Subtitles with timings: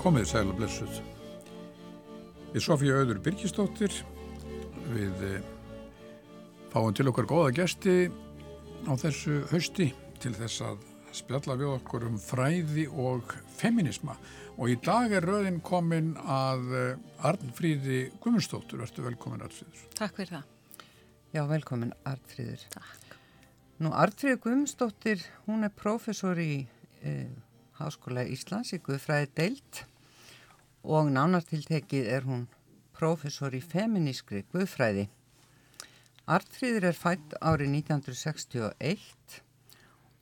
[0.00, 1.00] komið sæl og blessuð.
[2.54, 3.92] Við Sofía Öður Birkistóttir,
[4.94, 5.42] við eh,
[6.72, 7.96] fáum til okkar góða gesti
[8.88, 9.90] á þessu hausti
[10.22, 14.14] til þess að spjalla við okkur um fræði og feminisma
[14.56, 19.84] og í dag er rauðin komin að eh, Arnfríði Guðmundsdóttur, verður velkomin Arnfríður.
[20.00, 20.88] Takk fyrir það.
[21.36, 22.64] Já, velkomin Arnfríður.
[22.72, 23.20] Takk.
[23.84, 26.64] Nú, Arnfríður Guðmundsdóttir, hún er prófessor í
[27.04, 27.30] eh,
[27.80, 29.84] Háskóla Íslands í Guðfræði deilt
[30.82, 32.46] og nánartiltekið er hún
[32.96, 35.08] profesor í feminískri guðfræði.
[36.30, 39.40] Artfríður er fætt árið 1961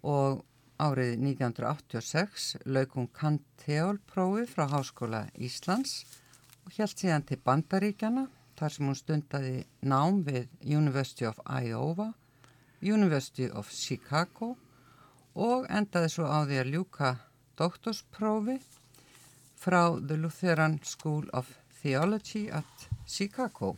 [0.08, 0.44] og
[0.78, 6.04] árið 1986 lauk hún kanteólprófi frá Háskóla Íslands
[6.64, 12.12] og held síðan til Bandaríkjana þar sem hún stundaði nám við University of Iowa,
[12.82, 14.54] University of Chicago
[15.34, 17.14] og endaði svo á því að ljúka
[17.58, 18.58] doktorsprófi
[19.68, 21.50] frá The Lutheran School of
[21.82, 23.74] Theology at Chicago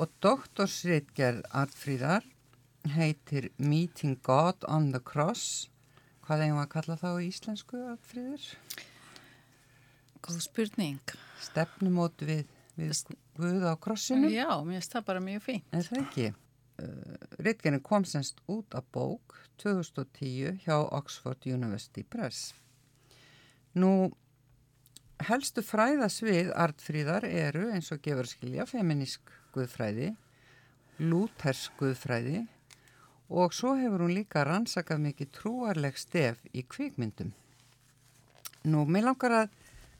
[0.00, 2.24] og doktorsritgerð Artfríðar
[2.94, 5.66] heitir Meeting God on the Cross
[6.24, 8.46] hvað eigum að kalla þá í íslensku Artfríður?
[10.24, 11.14] Góð spurning.
[11.42, 12.48] Stefnumót við,
[12.78, 12.94] við
[13.36, 14.32] Guð á krossinu?
[14.32, 15.62] Já, mér finnst það bara mjög fín.
[15.68, 16.26] En það ekki.
[16.80, 22.54] Uh, Ritgerðin kom semst út af bók 2010 hjá Oxford University Press.
[23.76, 24.12] Nú,
[25.28, 30.12] helstu fræðasvið artfríðar eru eins og gefur skilja feminísk guðfræði,
[31.02, 32.44] lútersk guðfræði
[33.32, 37.32] og svo hefur hún líka rannsakað mikið trúarleg stef í kvikmyndum.
[38.68, 39.54] Nú, mér langar að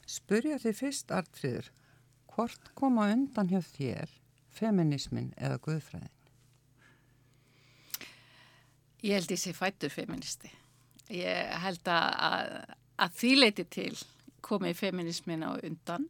[0.07, 1.71] spurja þið fyrst artfríður,
[2.33, 4.13] hvort koma undan hjá þér
[4.53, 6.19] feminismin eða guðfræðin?
[9.03, 10.53] Ég held ég sé fættur feministi.
[11.11, 12.53] Ég held að,
[13.03, 13.97] að því leiti til
[14.45, 16.09] komið feminismin á undan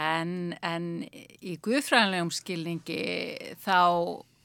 [0.00, 3.00] en, en í guðfræðinlegum skilningi
[3.62, 3.80] þá,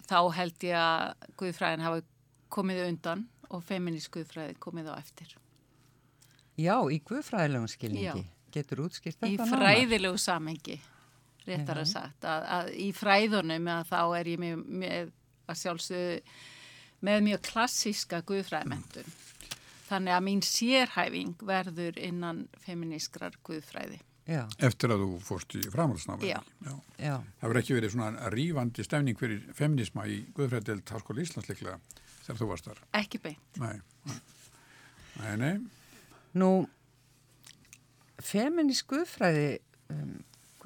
[0.08, 2.04] þá held ég að guðfræðin hafa
[2.56, 5.36] komið undan og feminist guðfræði komið á eftir.
[6.56, 8.24] Já, í guðfræðilegum skilningi.
[8.24, 8.32] Já.
[8.56, 9.60] Getur útskilt þetta Í nánar?
[9.60, 10.78] fræðilegu samengi,
[11.44, 12.24] réttar að sagt.
[12.24, 15.10] Að, að í fræðunum að þá er ég með, með
[15.52, 16.14] að sjálfsögðu
[17.06, 19.10] með mjög klassíska guðfræðmyndun.
[19.86, 24.00] Þannig að mín sérhæfing verður innan feminískrar guðfræði.
[24.26, 26.26] Já, Eftir að þú fórst í framhaldsnámi.
[26.26, 26.40] Já.
[26.66, 26.72] Já.
[26.98, 31.76] já, Það verður ekki verið svona rífandi stefning fyrir feminisma í Guðfræðdelt Háskóla Íslands líklega
[32.24, 32.80] þegar þú varst þar.
[32.98, 33.60] Ekki beint.
[33.62, 33.76] Nei,
[35.20, 35.54] nei, nei.
[36.42, 36.50] Nú,
[38.26, 39.60] feminísk guðfræði,
[39.94, 40.16] um,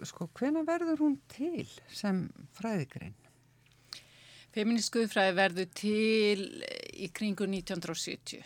[0.07, 3.17] sko, hvena verður hún til sem fræðigrein?
[4.55, 6.45] Feminist guðfræði verður til
[6.95, 8.39] í kringu 1970.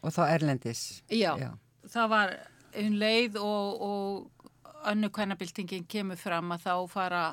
[0.00, 1.02] Og þá Erlendis?
[1.12, 1.50] Já, Já.
[1.88, 2.34] það var
[2.80, 4.48] um leið og, og
[4.90, 7.24] önnu kvennabildingin kemur fram að þá fara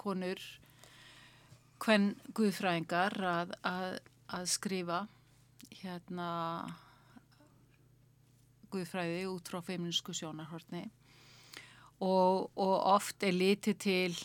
[0.00, 0.40] konur
[1.82, 3.98] kvenn guðfræðingar að, að,
[4.32, 5.00] að skrifa
[5.74, 6.28] hérna
[8.72, 10.86] guðfræði út frá feminísku sjónarhortni
[12.02, 14.16] og, og oft er litið til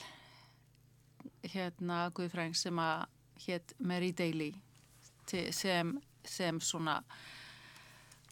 [1.49, 3.05] hérna guðfræðing sem að
[3.45, 4.53] hétt Mary Daly
[5.29, 5.93] til, sem,
[6.27, 6.99] sem svona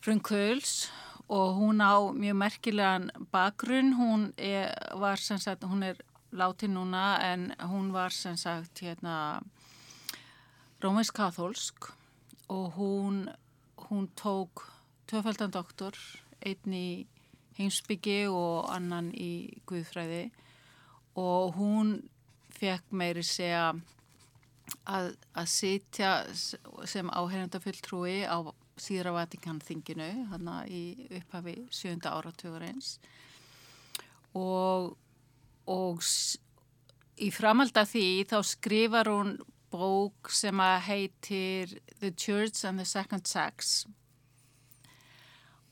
[0.01, 0.89] frunkuls
[1.27, 5.97] og hún á mjög merkilegan bakgrunn, hún er, var sem sagt, hún er
[6.31, 9.41] látin núna en hún var sem sagt hérna
[10.83, 11.91] rómæsk katholsk
[12.47, 13.27] og hún,
[13.77, 14.63] hún tók
[15.07, 15.95] töfaldan doktor,
[16.45, 17.07] einn í
[17.57, 20.29] heimsbyggi og annan í guðfræði.
[21.17, 21.95] Og hún
[22.53, 23.71] fekk meiri segja
[24.85, 26.11] að, að sitja
[26.85, 28.37] sem áherjandafulltrúi á
[28.81, 30.83] síðra Vatikanþinginu hann í
[31.19, 32.97] upphafi sjönda áratugur eins
[34.37, 34.95] og,
[35.67, 36.01] og
[37.17, 39.37] í framhald af því þá skrifar hún
[39.73, 43.85] bók sem að heitir The Church and the Second Sex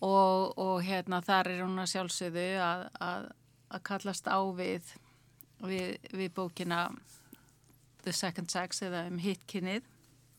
[0.03, 3.27] og, og hérna þar er hún að sjálfsögðu að, að,
[3.71, 4.95] að kallast á við,
[5.63, 6.87] við, við bókina
[8.05, 9.87] The Second Sex eða um hitkinnið.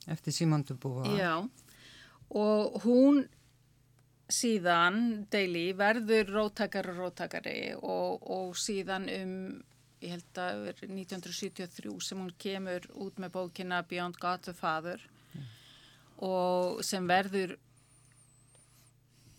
[0.06, 1.08] Eftir Simon Beauvoir?
[1.18, 1.48] Já,
[2.34, 3.24] og hún
[4.32, 8.24] síðan, Daily, verður róttakari og róttakari og,
[8.58, 9.36] síðan um,
[10.02, 15.02] ég held að er 1973 sem hún kemur út með bókina Beyond God the Father
[16.24, 17.54] og sem verður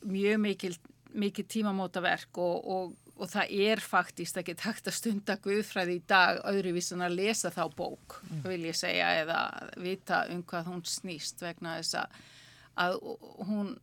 [0.08, 0.78] mjög mikil,
[1.18, 6.42] mikil tímamótaverk og, og, og það er faktist ekki takt að stunda Guðfræði í dag
[6.48, 9.42] öðruvísan að lesa þá bók, vil ég segja, eða
[9.82, 12.20] vita um hvað hún snýst vegna þess að,
[12.78, 13.00] að
[13.48, 13.76] hún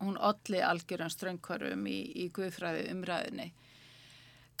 [0.00, 3.50] hún olli algjöran ströngkvarum í, í guðfræði umræðinni.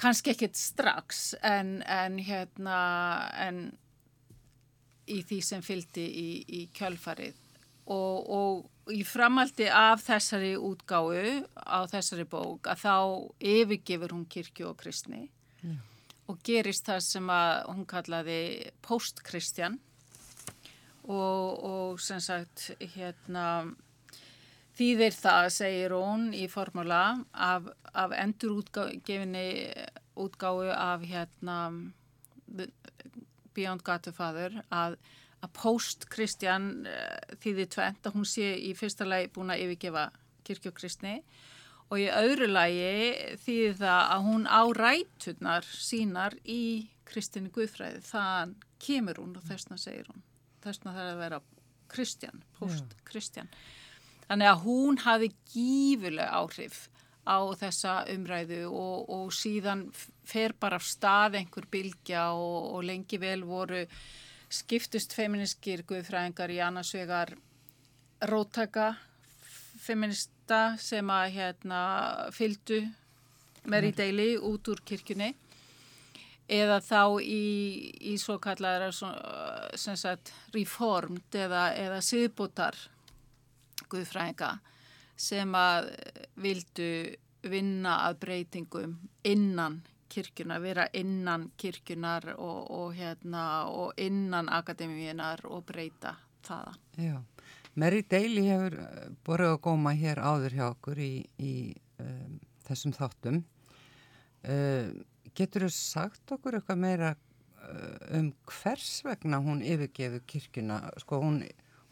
[0.00, 2.80] Kanski ekkit strax en, en hérna
[3.40, 3.62] en
[5.10, 7.36] í því sem fylgdi í, í kjölfarið
[7.90, 11.10] og, og í framaldi af þessari útgáu
[11.56, 12.96] á þessari bók að þá
[13.52, 15.26] yfirgifur hún kirkju og kristni
[15.64, 15.80] yeah.
[16.30, 18.40] og gerist það sem að hún kallaði
[18.86, 19.80] post-kristjan
[21.10, 23.46] og, og sem sagt hérna
[24.78, 27.02] þýðir það, segir hún í formúla
[27.34, 29.48] af, af endur útgáfinni
[30.20, 31.58] útgáfu af hérna
[33.54, 34.96] Beyond God the Father að,
[35.42, 40.08] að post-kristjan uh, þýðir tvent að hún sé í fyrsta lagi búin að yfirgefa
[40.46, 41.18] kirkjókristni
[41.90, 46.62] og í öðru lagi þýðir það að hún á rætunar sínar í
[47.10, 48.04] kristinni guðfræði.
[48.06, 50.22] Það kemur hún og þessna segir hún.
[50.64, 51.40] Þessna þarf að vera
[51.90, 53.50] kristjan, post-kristjan.
[54.28, 56.84] Þannig að hún hafi gífuleg áhrif
[57.26, 59.88] á þessa umræðu og, og síðan
[60.26, 63.84] fer bara af stað einhver bylgja og, og lengi vel voru
[64.50, 67.34] skiptust feministkir guðfræðingar í annarsvegar
[68.30, 68.92] róttaka
[69.80, 71.82] feminista sem að hérna
[72.34, 72.82] fyldu
[73.70, 75.34] Mary Daly út úr kirkjunni
[76.50, 77.44] eða þá í,
[78.10, 82.78] í svo kallar sagt reformed eða, eða siðbútar
[83.90, 84.56] guðfræðinga
[85.20, 85.92] sem að
[86.40, 86.90] vildu
[87.46, 89.80] vinna að breytingum innan
[90.10, 96.16] kirkjuna, vera innan kirkjunar og, og, hérna, og innan akademíunar og breyta
[96.46, 96.74] það.
[96.98, 97.16] Já,
[97.78, 101.52] Mary Daly hefur eh, borðið að góma hér áður hjá okkur í, í
[102.02, 103.42] um, þessum þáttum.
[104.40, 104.88] Uh,
[105.40, 110.82] getur þú sagt okkur eitthvað meira uh, um hvers vegna hún yfirgefu kirkjuna?
[111.02, 111.42] Sko hún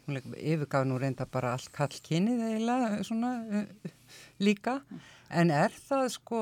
[0.09, 3.93] hún yfirgaf nú reynda bara allt kall kynið eiginlega svona uh,
[4.41, 4.79] líka
[5.29, 6.41] en er það sko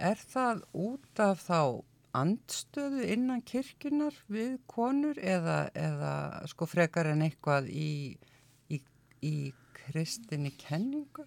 [0.00, 1.60] er það út af þá
[2.16, 6.14] andstöðu innan kirkunar við konur eða, eða
[6.50, 8.16] sko frekar en eitthvað í,
[8.72, 8.80] í,
[9.22, 9.34] í
[9.76, 11.26] kristinni kenningu?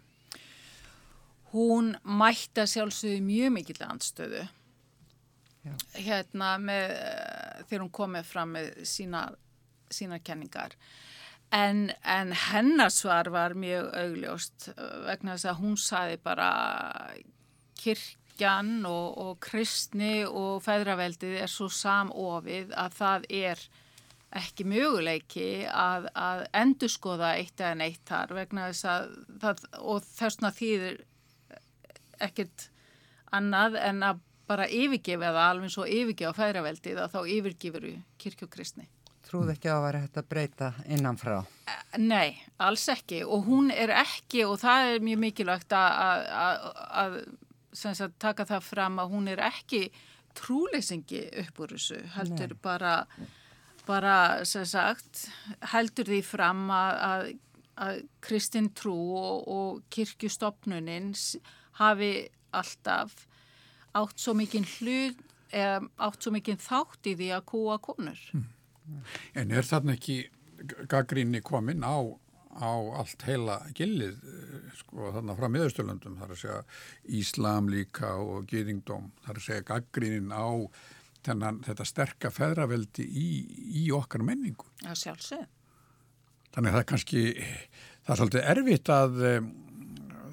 [1.53, 4.43] Hún mætti að sjálfsögðu mjög mikill andstöðu.
[5.95, 6.93] Hérna með
[7.69, 9.27] þegar hún komið fram með sína,
[9.93, 10.75] sína kenningar.
[11.53, 14.71] En, en hennar svar var mjög augljóst
[15.05, 16.49] vegna þess að hún saði bara
[17.77, 23.65] kirkjan og, og kristni og feðraveldið er svo samofið að það er
[24.33, 29.11] ekki möguleiki að, að endurskoða eitt eða neitt þar vegna þess að
[29.43, 31.03] það, og þessna þýðir
[32.23, 32.69] ekkert
[33.33, 37.87] annað en að bara yfirgefa það alveg svo yfirgefa feðraveldið að þá yfirgefur
[38.21, 38.89] kirkjókristni
[39.33, 41.37] trúð ekki á að vera hægt að breyta innanfrá?
[41.65, 46.67] Eh, nei, alls ekki og hún er ekki og það er mjög mikilvægt að, að,
[47.03, 47.15] að
[47.73, 49.87] sagt, taka það fram að hún er ekki
[50.37, 52.61] trúleysingi upp úr þessu, heldur Nei.
[52.61, 52.93] bara,
[53.87, 54.15] bara
[54.45, 55.27] sagt,
[55.73, 57.33] heldur því fram að,
[57.85, 61.13] að Kristinn trú og, og kirkjustofnuninn
[61.79, 62.13] hafi
[62.53, 63.15] alltaf
[63.93, 65.21] átt svo mikinn hlut
[65.53, 68.19] eða átt svo mikinn þátt í því að kúa konur.
[68.33, 68.49] Mm.
[69.39, 70.17] En er þarna ekki
[70.89, 71.97] gaggrinni komin á,
[72.57, 74.17] á allt heila gillið
[74.79, 76.59] sko þarna frá miðausturlöndum þar að segja
[77.19, 80.49] Íslam líka og Gýðingdóm þar að segja gaggrinnin á
[81.23, 83.27] þennan, þetta sterka feðraveldi í,
[83.83, 84.67] í okkar menningu.
[84.83, 85.45] Já sjálfsög.
[86.53, 87.21] Þannig að það er kannski,
[88.03, 89.21] það er svolítið erfitt að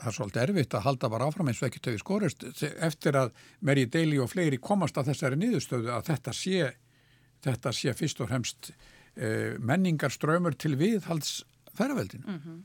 [0.00, 2.44] það er svolítið erfitt að halda bara áfram eins og ekki töði skorist
[2.88, 6.72] eftir að Meri Deili og fleiri komast að þessari niðurstöðu að þetta sé
[7.44, 11.40] þetta sé fyrst og fremst eh, menningar ströymur til viðhalds
[11.76, 12.26] ferraveldinu.
[12.26, 12.60] Mm -hmm.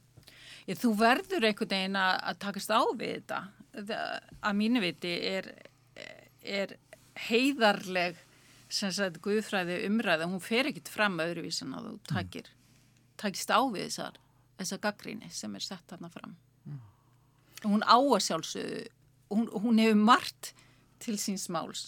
[0.82, 3.40] Þú verður einhvern veginn að takast á við þetta.
[3.76, 5.52] Það, að mínu viti er,
[6.42, 6.78] er
[7.28, 8.16] heiðarleg
[8.70, 10.26] sagt, guðfræði umræða.
[10.26, 13.14] Hún fer ekkit fram öðruvísan að þú takir, mm.
[13.18, 14.18] takist á við þessar,
[14.58, 16.36] þessar gaggríni sem er sett þarna fram.
[17.66, 18.82] Hún á að sjálfsögðu,
[19.34, 20.44] hún, hún hefur margt
[21.02, 21.84] til síns máls,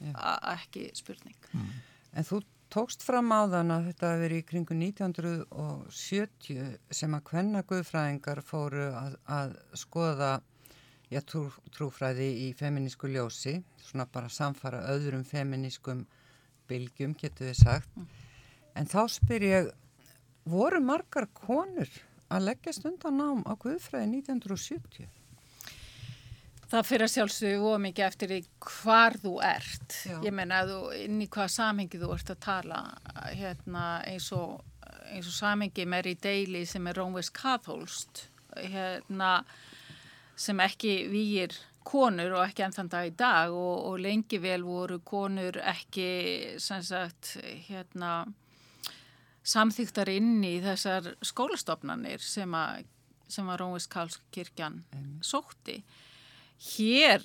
[0.00, 0.38] yeah.
[0.54, 1.38] ekki spurning.
[1.52, 1.70] Mm.
[2.18, 2.36] En þú
[2.72, 8.40] tókst fram á þann að þetta hefur verið í kringu 1970 sem að hvenna guðfræðingar
[8.46, 9.48] fóru að, að
[9.80, 10.32] skoða
[11.08, 13.54] já, trú, trúfræði í feminísku ljósi,
[13.88, 16.00] svona bara samfara öðrum feminískum
[16.68, 17.90] bylgjum, getur við sagt.
[17.96, 18.06] Mm.
[18.78, 19.62] En þá spyr ég,
[20.48, 21.88] voru margar konur
[22.28, 25.08] að leggja stundan ám á guðfræði 1970?
[26.68, 29.94] Það fyrir að sjálfsögðu og mikið eftir því hvar þú ert.
[30.04, 30.18] Já.
[30.26, 32.80] Ég menna að þú inn í hvaða samhengi þú ert að tala
[33.32, 34.58] hérna, eins og,
[35.16, 38.26] og samhengi Mary Daly sem er rómvist katholst
[38.58, 39.38] hérna,
[40.36, 41.56] sem ekki výir
[41.88, 46.10] konur og ekki enn þann dag í dag og, og lengi vel voru konur ekki
[46.60, 48.26] sagt, hérna,
[49.48, 52.84] samþýttar inn í þessar skólastofnanir sem að,
[53.40, 54.82] að Rómvist Karlskirkjan
[55.24, 55.80] sótti.
[56.74, 57.24] Hér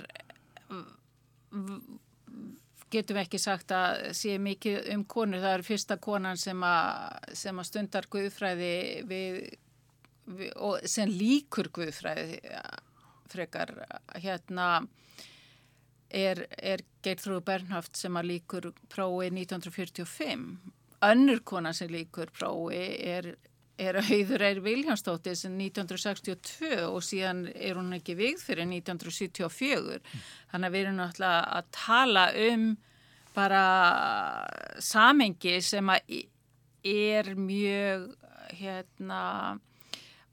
[2.94, 5.42] getum við ekki sagt að sé mikið um konur.
[5.44, 8.74] Það er fyrsta konan sem að, sem að stundar guðfræði
[9.10, 9.40] við,
[10.30, 12.42] við, og sem líkur guðfræði
[13.34, 13.74] frekar
[14.22, 14.68] hérna
[16.14, 20.46] er, er Geirþrúi Bernhaft sem að líkur prófi 1945.
[21.04, 23.34] Önnur konan sem líkur prófi er
[23.82, 30.26] er auður Eir Viljánsdóttir sem 1962 og síðan er hún ekki vigð fyrir 1974 mm.
[30.52, 32.68] þannig að við erum náttúrulega að tala um
[33.34, 33.64] bara
[34.78, 38.12] samengi sem er mjög
[38.54, 39.24] hérna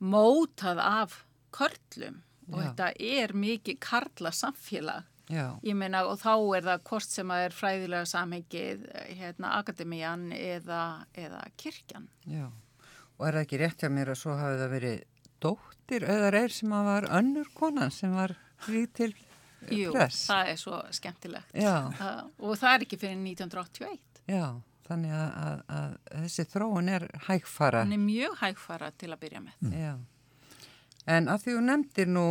[0.01, 1.23] mótað af
[1.55, 2.67] körlum og Já.
[2.67, 5.47] þetta er mikið karla samfélag Já.
[5.63, 8.89] ég meina og þá er það hvort sem að er fræðilega samhengið
[9.21, 10.83] hérna akademían eða,
[11.15, 12.49] eða kirkjan Já
[13.21, 15.01] Og er það ekki rétt hjá mér að svo hafi það verið
[15.45, 18.33] dóttir eða reyr sem að var önnur konan sem var
[18.65, 19.77] frí til press?
[19.77, 19.91] Jú,
[20.31, 21.53] það er svo skemmtilegt.
[21.53, 24.23] Uh, og það er ekki fyrir 1981.
[24.31, 24.47] Já,
[24.89, 27.85] þannig að, að, að þessi þróun er hægfara.
[27.85, 29.77] Hún er mjög hægfara til að byrja með.
[29.77, 29.93] Já.
[31.09, 32.27] En að því þú nefndir nú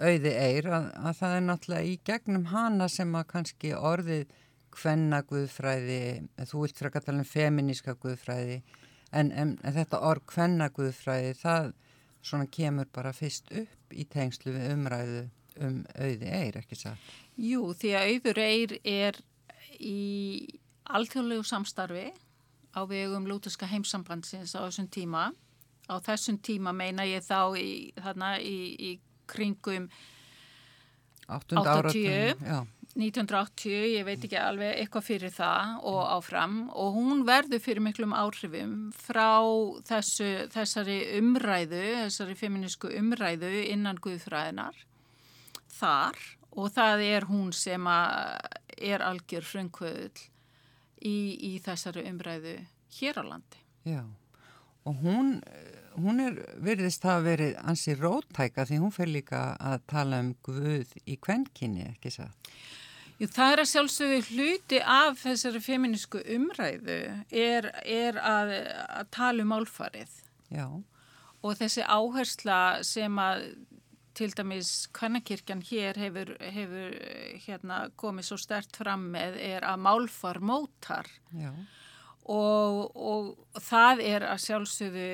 [0.00, 4.24] auði eir að, að það er náttúrulega í gegnum hana sem að kannski orðið
[4.74, 6.00] hvenna guðfræði,
[6.46, 8.60] þú vilt freka tala um feminíska guðfræði
[9.10, 11.72] en, en, en þetta orð kvennaguðfræði það
[12.22, 15.22] svona kemur bara fyrst upp í tengslu við umræðu
[15.60, 17.06] um auði eir, ekki það?
[17.40, 19.20] Jú, því að auður eir er
[19.80, 20.00] í
[20.90, 22.10] alþjóðlegu samstarfi
[22.76, 25.30] á vegum lútuska heimsambandsins á þessum tíma.
[25.90, 28.90] Á þessum tíma meina ég þá í, þarna, í, í
[29.30, 29.88] kringum
[31.30, 32.34] 80,
[32.98, 36.56] 1980, ég veit ekki alveg eitthvað fyrir það og áfram.
[36.74, 39.38] Og hún verður fyrir miklum áhrifum frá
[39.86, 44.82] þessu, þessari umræðu, þessari feminísku umræðu innan Guðfræðinar
[45.78, 46.18] þar.
[46.58, 50.24] Og það er hún sem er algjör fröngkvöðl
[51.06, 51.16] í,
[51.46, 52.56] í þessari umræðu
[52.98, 53.62] hér á landi.
[53.86, 54.02] Já,
[54.84, 55.38] og hún,
[55.96, 60.92] hún er veriðist að verið ansi róttæka því hún fyrir líka að tala um Guð
[61.04, 62.36] í kvenkinni, ekki það?
[63.20, 68.54] Jú, það er að sjálfsögðu hluti af þessari feminísku umræðu er, er að,
[68.96, 70.14] að tala um álfarið.
[70.48, 70.66] Já.
[71.40, 73.50] Og þessi áhersla sem að
[74.16, 76.96] til dæmis Kvannakirkjan hér hefur, hefur
[77.44, 81.08] hérna, komið svo stert fram með er að málfar mótar.
[81.32, 81.52] Já.
[82.30, 85.06] Og, og það er að sjálfsögðu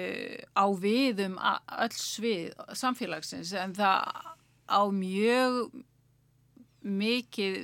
[0.58, 4.32] á viðum öll svið samfélagsins en það
[4.66, 5.60] á mjög
[6.86, 7.56] mikið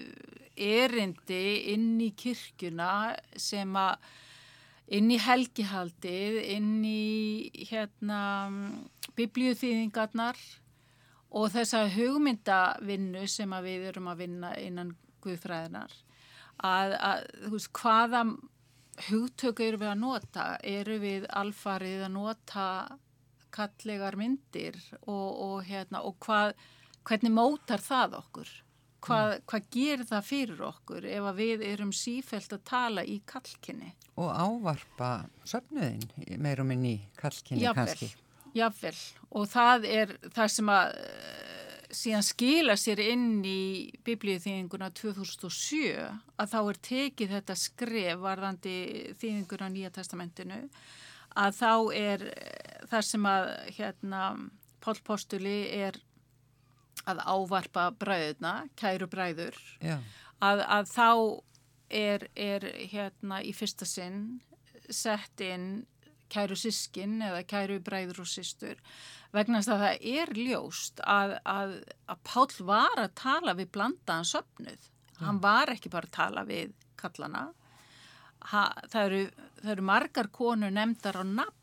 [0.57, 3.99] erindi inn í kirkuna sem að
[4.93, 8.23] inn í helgihaldið, inn í hérna
[9.17, 10.39] biblíuþýðingarnar
[11.33, 15.93] og þessa hugmyndavinnu sem að við erum að vinna innan Guðfræðinar
[16.67, 18.23] að, að þú veist hvaða
[19.09, 22.67] hugtöku eru við að nota eru við alfarið að nota
[23.53, 26.55] kallegar myndir og, og hérna og hvað,
[27.09, 28.53] hvernig mótar það okkur
[29.03, 29.45] hvað, mm.
[29.51, 33.93] hvað gerir það fyrir okkur ef við erum sífælt að tala í kalkinni.
[34.21, 35.13] Og ávarpa
[35.49, 38.11] söfnuðin meirum inn í kalkinni Jafnvel, kannski.
[38.53, 38.97] Jável,
[39.33, 40.91] og það er það sem að
[41.93, 46.07] síðan skila sér inn í biblíuþýðinguna 2007
[46.41, 48.77] að þá er tekið þetta skref varðandi
[49.21, 50.63] þýðinguna Nýja testamentinu
[51.39, 54.25] að þá er uh, það sem að hérna
[54.83, 56.01] Pál Postuli er
[57.09, 59.57] að ávarpa bræðuna, kæru bræður,
[60.43, 61.09] að, að þá
[61.93, 64.41] er, er hérna í fyrsta sinn
[64.93, 65.85] sett inn
[66.33, 68.81] kæru sískin eða kæru bræður og sístur
[69.33, 71.75] vegna þess að það er ljóst að, að,
[72.13, 74.91] að Pál var að tala við blandaðan söpnuð.
[75.13, 75.25] Ja.
[75.25, 77.47] Hann var ekki bara að tala við kallana.
[78.53, 81.59] Ha, það, eru, það eru margar konur nefndar á nafn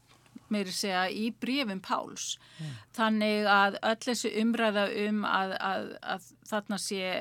[0.49, 2.77] meiri segja í brefum Páls yeah.
[2.97, 7.11] þannig að öll þessu umræða um að, að, að þarna sé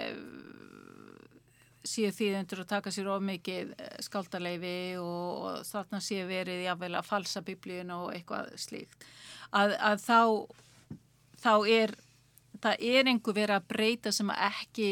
[1.89, 6.95] séu þýðundur að taka sér of mikið eh, skáldaleifi og, og þarna séu verið jáfnvel
[6.99, 9.09] að falsa biblíun og eitthvað slíkt
[9.51, 10.21] að, að þá
[11.39, 11.97] þá er
[12.59, 14.91] það er einhver verið að breyta sem ekki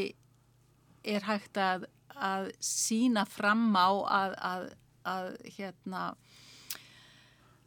[1.06, 1.86] er hægt að
[2.16, 4.66] að sína fram á að, að,
[5.04, 6.04] að hérna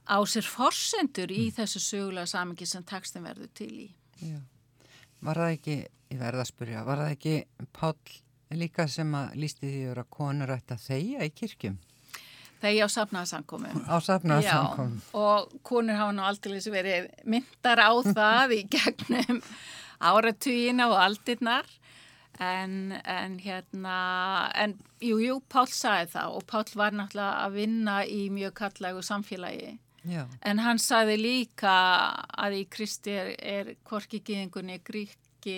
[0.09, 3.87] á sér forsendur í þessu sögulega samingi sem tekstin verður til í.
[4.25, 4.39] Já.
[5.21, 5.77] Var það ekki,
[6.09, 7.35] ég verða að spyrja, var það ekki
[7.75, 8.17] Páll
[8.57, 11.79] líka sem að lísti því að konur ætti að þeia í kirkjum?
[12.59, 13.83] Þegar á safnaðarsamkomum.
[13.87, 15.01] Á safnaðarsamkomum.
[15.15, 19.43] Og konur hafa nú aldrei verið myndar á það í gegnum
[19.99, 21.69] áratugina og aldirnar
[22.39, 23.95] En, en hérna,
[24.55, 29.01] en jú, jú, Pál sagði það og Pál var náttúrulega að vinna í mjög kallægu
[29.03, 29.73] samfélagi.
[30.07, 30.23] Já.
[30.47, 31.73] En hann sagði líka
[32.39, 35.57] að í Kristi er, er korki gíðingunni gríki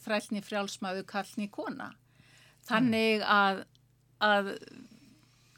[0.00, 1.90] þrælni frjálsmaðu kallni kona.
[2.64, 3.62] Þannig að,
[4.24, 4.50] að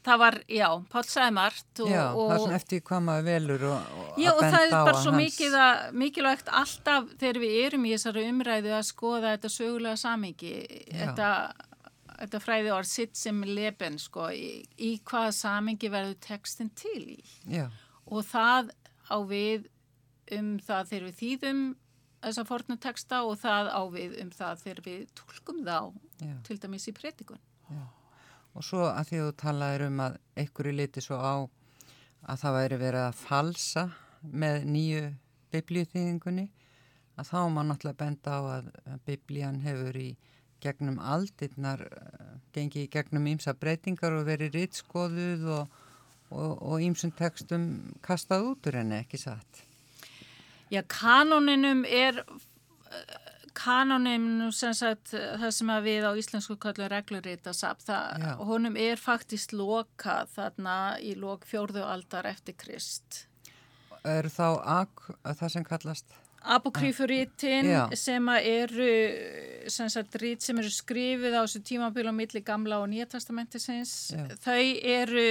[0.07, 3.65] það var, já, Pál sagði margt og, Já, það er svona eftir hvað maður velur
[3.69, 5.79] og, og já, að benda á hans Já, og það er bara svo mikið að,
[6.03, 10.53] mikilvægt alltaf þegar við erum í þessari umræðu að skoða þetta sögulega samingi
[10.91, 11.31] þetta,
[12.13, 17.19] þetta fræði orð sitt sem leben, sko í, í hvaða samingi verður tekstin til í
[17.57, 17.67] já.
[18.07, 18.71] og það
[19.07, 19.67] á við
[20.37, 21.67] um það þegar við þýðum
[22.27, 25.77] þessa fornu teksta og það á við um það þegar við tólkum þá
[26.21, 26.35] já.
[26.47, 27.85] til dæmis í predikun Já
[28.57, 31.35] Og svo að því að þú talaður um að einhverju liti svo á
[32.25, 33.83] að það væri verið að falsa
[34.33, 35.01] með nýju
[35.53, 36.45] biblíuþýðingunni
[37.17, 38.71] að þá má náttúrulega benda á að
[39.05, 40.07] biblían hefur í
[40.63, 47.67] gegnum aldirnar eh, gengið í gegnum ímsa breytingar og verið rittskoðuð og ímsum tekstum
[48.03, 49.66] kastað út úr henni, ekki satt?
[50.73, 52.23] Já, kanoninum er
[53.57, 57.81] kanonum sem sagt það sem að við á íslensku kallum reglurita sap,
[58.43, 63.25] honum er faktist lokað þarna í lok fjórðu aldar eftir Krist.
[64.05, 64.61] Er þá
[65.25, 68.89] það sem kallast Apokryfurítin sem eru
[69.67, 74.13] sem sagt rít sem eru skrifið á þessu tímabíl á milli gamla og nýja testamentisins
[74.45, 74.61] þau
[74.93, 75.25] eru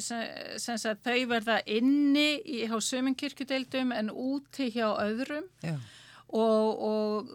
[0.00, 0.22] sem,
[0.62, 5.50] sem sagt þau verða inni í hjá sömingkirkjudeildum en úti hjá öðrum.
[6.26, 7.34] Og, og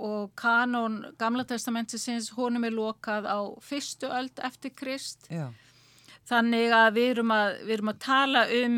[0.00, 5.28] og kanón Gamla testamentisins honum er lokað á fyrstu öld eftir Krist.
[5.28, 5.50] Já.
[6.30, 8.76] þannig að við erum að, við erum að tala um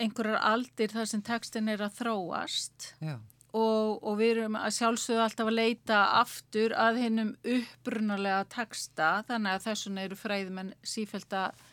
[0.00, 2.92] einhverjar aldir þar sem tekstin er að þróast.
[3.50, 9.56] Og, og við erum að sjálfsögðu alltaf að leita aftur að hennum upprunalega teksta þannig
[9.56, 11.66] að þessuna eru fræðmenn sífælt að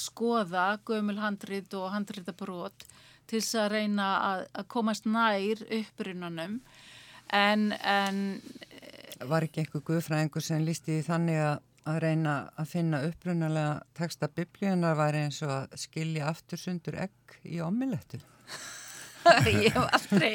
[0.00, 2.84] skoða gömul handrit og handritabrót
[3.28, 6.60] til þess að reyna að, að komast nær upprunanum.
[7.32, 8.22] En, en
[9.22, 14.98] Var ekki einhver guðfræðingur sem lísti þannig að, að reyna að finna upprunalega texta biblíunar
[14.98, 18.20] var eins og að skilja aftur sundur egg í omilettu?
[19.46, 20.32] Ég hef aldrei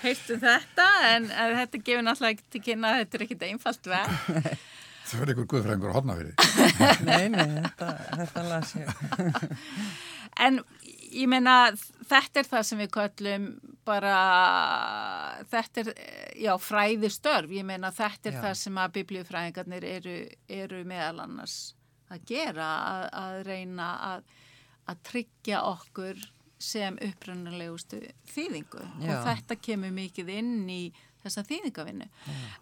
[0.00, 3.90] heilt um þetta en, þetta gefur náttúrulega ekki til kynna að þetta er ekkit einfalt
[3.92, 4.14] verð
[5.10, 6.34] Það verður einhver guðfræðingur að hodna fyrir
[7.08, 7.86] Nei, nei, þetta,
[8.20, 8.90] þetta las ég.
[10.46, 10.60] En
[11.10, 11.54] ég meina
[12.10, 13.46] þetta er það sem við kallum
[13.86, 14.14] bara
[15.50, 15.92] þetta er
[16.40, 17.54] já fræðistörf.
[17.54, 18.42] Ég meina þetta er já.
[18.46, 20.16] það sem að biblíufræðingarnir eru,
[20.60, 21.58] eru meðal annars
[22.10, 24.28] að gera að, að reyna að,
[24.90, 26.26] að tryggja okkur
[26.60, 28.82] sem upprannlegustu þýðingu.
[29.00, 29.14] Já.
[29.14, 30.82] og þetta kemur mikið inn í
[31.24, 32.08] þessa þýðingavinnu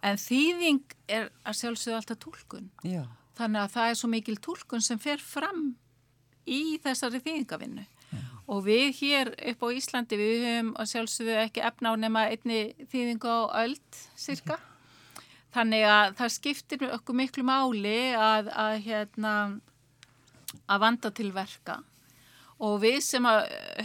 [0.07, 2.71] en þýðing er að sjálfsögða alltaf tólkun
[3.39, 5.63] þannig að það er svo mikil tólkun sem fer fram
[6.49, 7.87] í þessari þýðingavinnu
[8.49, 12.61] og við hér upp á Íslandi við höfum að sjálfsögðu ekki efna á nema einni
[12.89, 13.77] þýðingu á öll
[14.17, 14.57] cirka.
[15.53, 19.35] Þannig að það skiptir okkur miklu máli að, að, hérna,
[20.69, 21.81] að vanda til verka
[22.59, 23.27] og við sem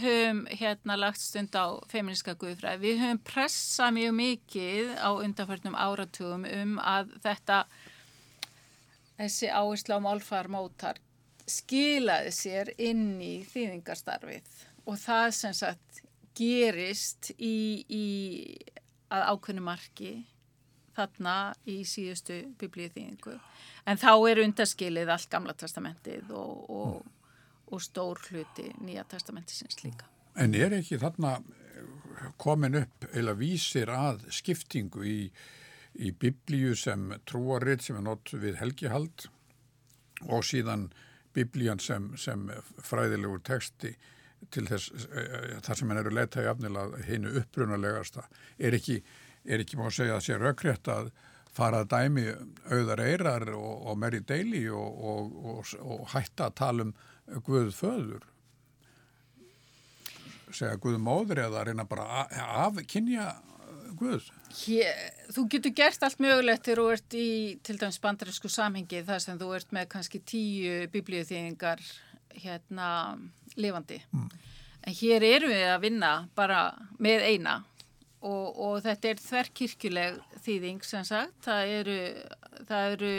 [0.02, 6.46] höfum hérna lagt stund á feministka guðfræði, við höfum pressað mjög mikið á undanförnum áratugum
[6.48, 7.60] um að þetta
[9.20, 10.98] þessi áherslu á málfarmótar
[11.50, 16.00] skilaði sér inn í þýðingarstarfið og það sem sagt
[16.34, 18.06] gerist í, í
[19.14, 20.14] að ákveðnu marki
[20.94, 23.34] þarna í síðustu biblíuþýðingu
[23.90, 27.36] en þá er undaskilið allt gamla testamentið og, og,
[27.70, 30.08] og stór hluti nýja testamentisins líka.
[30.38, 31.36] En er ekki þarna
[32.40, 35.18] komin upp eða vísir að skiptingu í,
[35.94, 39.28] í biblíu sem trúaritt sem er nótt við helgihald
[40.30, 40.88] og síðan
[41.34, 42.48] biblían sem, sem
[42.82, 43.94] fræðilegur texti
[44.54, 48.26] til þess uh, þar sem henn eru letaði afnilað hennu upprunalegasta.
[48.58, 49.00] Er ekki,
[49.44, 51.10] er ekki má að segja að sé raukrétt að
[51.54, 52.26] fara að dæmi
[52.72, 56.94] auðar eirar og, og meri deili og, og, og hætta að tala um
[57.46, 58.24] Guð föður?
[60.52, 63.30] Segja Guð móður eða reyna bara af kynja
[63.98, 65.04] Guð Hér,
[65.34, 67.28] þú getur gert allt mögulegt þegar þú ert í
[67.66, 71.82] til dæmis bandarísku samhengi þar sem þú ert með kannski tíu biblíuþýðingar
[72.34, 72.88] hérna
[73.58, 74.00] lifandi.
[74.14, 74.28] Mm.
[74.84, 76.60] En hér erum við að vinna bara
[77.02, 77.58] með eina
[78.24, 81.36] og, og þetta er þverkirkjuleg þýðing sem sagt.
[81.44, 81.98] Það eru,
[82.68, 83.12] það eru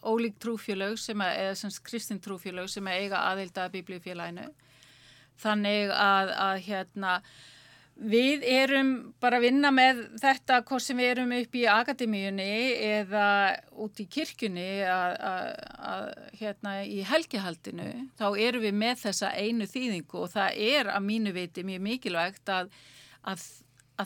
[0.00, 4.48] ólík trúfjölög sem að, eða sem kristin trúfjölög sem að eiga aðelda biblíufélaginu.
[5.40, 7.16] Þannig að, að hérna
[8.00, 12.52] Við erum bara að vinna með þetta hvort sem við erum upp í akademíunni
[12.86, 13.24] eða
[13.84, 15.48] út í kirkjunni að, að,
[15.90, 16.06] að
[16.40, 21.34] hérna í helgihaldinu þá erum við með þessa einu þýðingu og það er að mínu
[21.36, 22.72] viti mjög mikilvægt að,
[23.28, 23.44] að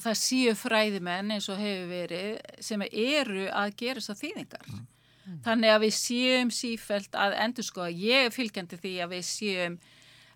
[0.09, 4.75] það séu fræðimenn eins og hefur verið sem eru að gera þessa þýðingar.
[5.25, 5.39] Mm.
[5.45, 9.29] Þannig að við séum sífælt að endur sko að ég er fylgjandi því að við
[9.29, 9.79] séum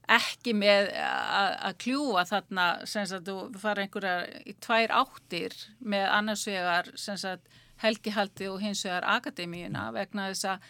[0.09, 6.47] ekki með að kljúa þarna sem sagt og fara einhverjar í tvær áttir með annars
[6.49, 7.49] vegar sem sagt
[7.83, 10.69] helgihaldi og hins vegar akademíuna vegna þess að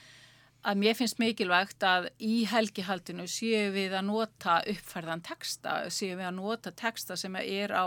[0.66, 6.26] að mér finnst mikilvægt að í helgihaldinu séu við að nota uppfærðan texta, séu við
[6.28, 7.86] að nota texta sem er á,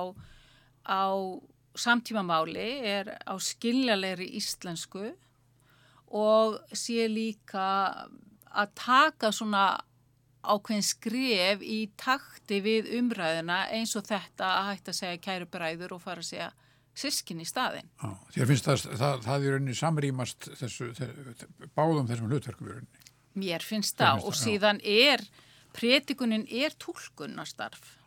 [0.87, 1.03] á
[1.75, 5.11] samtímamáli, er á skiljalegri íslensku
[6.11, 7.67] og séu líka
[8.51, 9.65] að taka svona
[10.41, 15.95] ákveðin skref í takti við umræðina eins og þetta að hægt að segja kæru bræður
[15.97, 16.49] og fara að segja
[16.97, 17.88] sískin í staðin.
[18.01, 22.75] Já, þér finnst það, það, það er rauninni samrýmast þessu, þessu, báðum þessum hlutverkum í
[22.75, 23.08] rauninni.
[23.41, 25.23] Mér finnst það og síðan er,
[25.77, 27.97] pretikunin er tólkunarstarf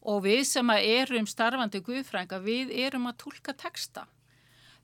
[0.00, 4.06] og við sem erum starfandi guðfrænga, við erum að tólka texta.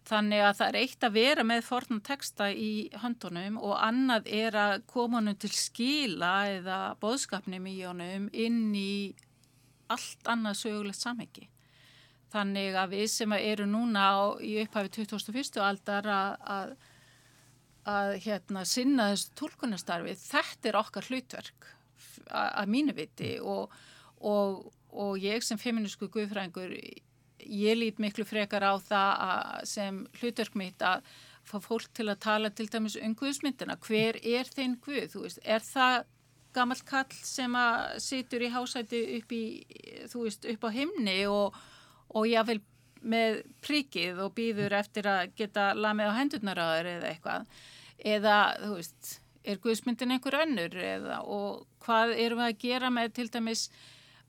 [0.06, 2.70] Þannig að það er eitt að vera með fornum texta í
[3.02, 9.16] höndunum og annað er að koma honum til skila eða boðskapnum í honum inn í
[9.90, 11.48] allt annað sögulegt samhengi.
[12.30, 15.58] Þannig að við sem eru núna á, í upphafi 2001.
[15.62, 16.72] aldar að, að,
[17.90, 21.68] að hérna, sinna þessu tólkunastarfi, þetta er okkar hlutverk
[22.30, 23.74] að mínu viti og,
[24.22, 26.74] og, og ég sem feminísku guðfræðingur
[27.48, 31.06] ég lít miklu frekar á það sem hlutverk mitt að
[31.46, 33.78] fá fólk til að tala til dæmis um Guðsmyndina.
[33.86, 35.14] Hver er þinn Guð?
[35.22, 36.04] Veist, er það
[36.56, 39.44] gammal kall sem að situr í hásæti upp, í,
[40.14, 41.54] veist, upp á himni og,
[42.16, 42.62] og jáfnveil
[43.06, 47.50] með príkið og býður eftir að geta lamið á hendurnaráður eða eitthvað.
[48.16, 49.12] Eða, þú veist,
[49.46, 53.68] er Guðsmyndin einhver önnur eða og hvað erum við að gera með til dæmis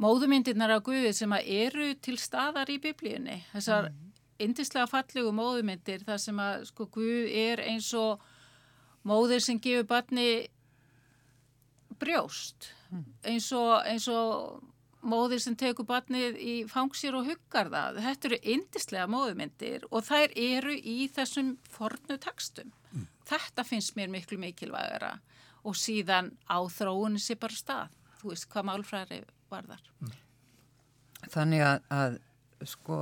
[0.01, 3.39] móðumyndirnar af Guði sem að eru til staðar í biblíunni.
[3.53, 3.99] Þessar mm.
[4.45, 8.23] indislega fallegu móðumyndir þar sem að sko Guð er eins og
[9.07, 10.29] móðir sem gefur barni
[11.97, 12.71] brjóst.
[12.91, 13.05] Mm.
[13.33, 14.62] Eins og, eins og
[15.07, 18.01] móðir sem tekur barnið í fangsir og huggar það.
[18.05, 22.69] Þetta eru indislega móðumyndir og þær eru í þessum fornu tekstum.
[22.91, 23.07] Mm.
[23.27, 25.17] Þetta finnst mér miklu mikilvægara
[25.67, 27.97] og síðan á þróunni sé bara stað.
[28.21, 29.83] Þú veist hvað málfræðir varðar.
[31.33, 32.17] Þannig að, að
[32.67, 32.99] sko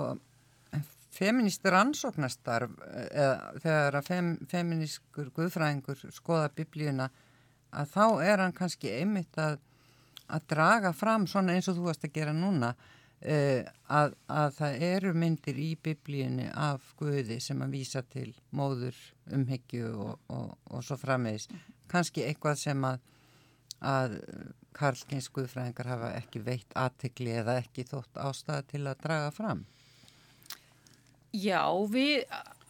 [1.15, 2.73] feministur ansóknastarf
[3.11, 7.07] eða þegar að fem, feministkur guðfræðingur skoða biblíuna
[7.75, 9.57] að þá er hann kannski einmitt að,
[10.27, 12.73] að draga fram svona eins og þú varst að gera núna
[13.21, 18.99] eh, að, að það eru myndir í biblíunni af guði sem að vísa til móður
[19.35, 21.47] umhyggju og, og, og svo frammeðis.
[21.91, 23.03] Kannski eitthvað sem að
[23.85, 24.15] að
[24.75, 29.63] Karlskins Guðfræðingar hafa ekki veitt aðtegli eða ekki þótt ástæða til að draga fram?
[31.35, 32.25] Já, við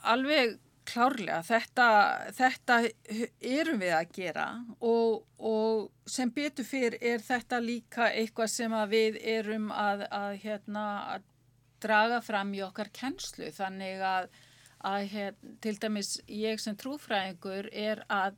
[0.05, 1.87] alveg klárlega þetta,
[2.37, 2.77] þetta
[3.41, 4.45] erum við að gera
[4.85, 10.85] og, og sem betur fyrr er þetta líka eitthvað sem við erum að, að, hérna,
[11.15, 11.25] að
[11.85, 14.29] draga fram í okkar kennslu þannig að,
[14.85, 18.37] að hérna, til dæmis ég sem trúfræðingur er að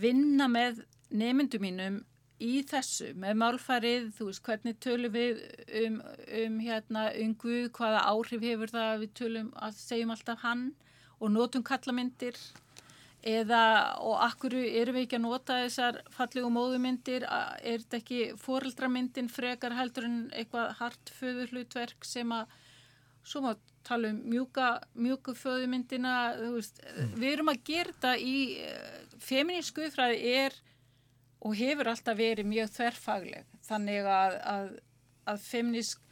[0.00, 2.02] vinna með nemyndu mínum
[2.42, 5.40] í þessu með málfarið, þú veist hvernig tölum við
[5.84, 5.96] um,
[6.42, 10.66] um hérna um Guð, hvaða áhrif hefur það að við tölum að segjum alltaf hann
[11.16, 12.36] og notum kallamyndir
[13.26, 13.62] eða
[14.04, 19.74] og akkur erum við ekki að nota þessar fallegu móðumyndir er þetta ekki fórildramyndin frekar
[19.74, 22.52] heldur en eitthvað hartföður hlutverk sem að
[23.26, 23.50] svo má
[23.86, 27.12] tala um mjúka mjúku föðumyndina veist, mm.
[27.18, 30.58] við erum að gera þetta í eh, feminísku fræði er
[31.44, 34.70] og hefur alltaf verið mjög þverfagleg þannig að, að,
[35.32, 36.02] að feministk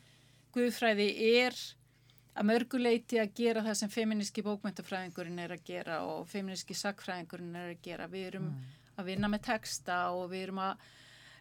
[0.54, 1.08] guðfræði
[1.40, 1.56] er
[2.34, 7.72] að mörguleiti að gera það sem feministki bókmyndafræðingurinn er að gera og feministki sakfræðingurinn er
[7.72, 8.76] að gera við erum mm.
[8.98, 10.84] að vinna með texta og við erum að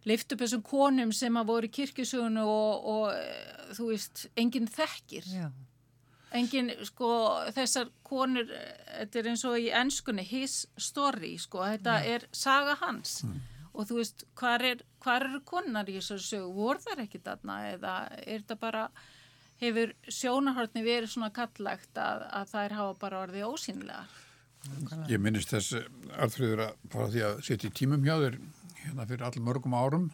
[0.10, 5.30] lifta upp þessum konum sem að voru í kirkjusugunum og, og þú veist, enginn þekkir
[5.32, 5.48] Já.
[6.36, 7.10] enginn, sko,
[7.56, 8.52] þessar konur,
[9.00, 12.17] þetta er eins og í ennskunni his story, sko, þetta Já.
[12.17, 16.51] er saga hans mm og þú veist, hvar, er, hvar eru konar í þessu sögu,
[16.53, 18.83] voru þar ekki þarna eða er þetta bara
[19.62, 24.19] hefur sjónahortni verið svona kallagt að, að þær hafa bara orðið ósynlegar
[25.12, 25.75] Ég minnist þess
[26.15, 28.38] arðfriður að fara því að setja í tímum hjá þér
[28.83, 30.05] hérna fyrir all mörgum árum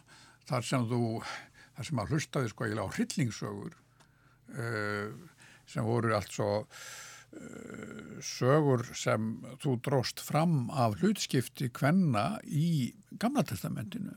[0.48, 1.02] þar sem þú,
[1.76, 3.76] þar sem að hlustaði sko eiginlega á hryllingssögur
[4.56, 5.12] uh,
[5.70, 6.50] sem voru allt svo
[8.24, 14.14] sögur sem þú dróst fram af hlutskipti kvenna í Gamla testamentinu.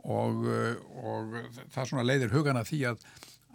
[0.00, 1.34] Og, uh, og
[1.74, 3.04] það svona leiðir hugana því að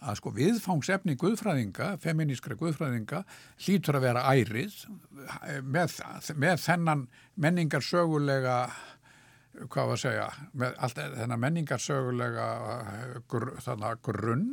[0.06, 3.24] að sko viðfangsefni guðfræðinga, feminískra guðfræðinga
[3.66, 4.76] hlýtur að vera ærið
[5.64, 5.96] með,
[6.38, 7.06] með þennan
[7.42, 8.58] menningarsögulega
[9.72, 10.26] hvað var að segja,
[10.60, 12.48] með allt þennan menningarsögulega
[13.32, 13.52] gr,
[14.04, 14.50] grunn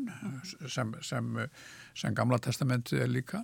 [0.47, 1.33] sem, sem,
[1.99, 3.43] sem gamla testamenti er líka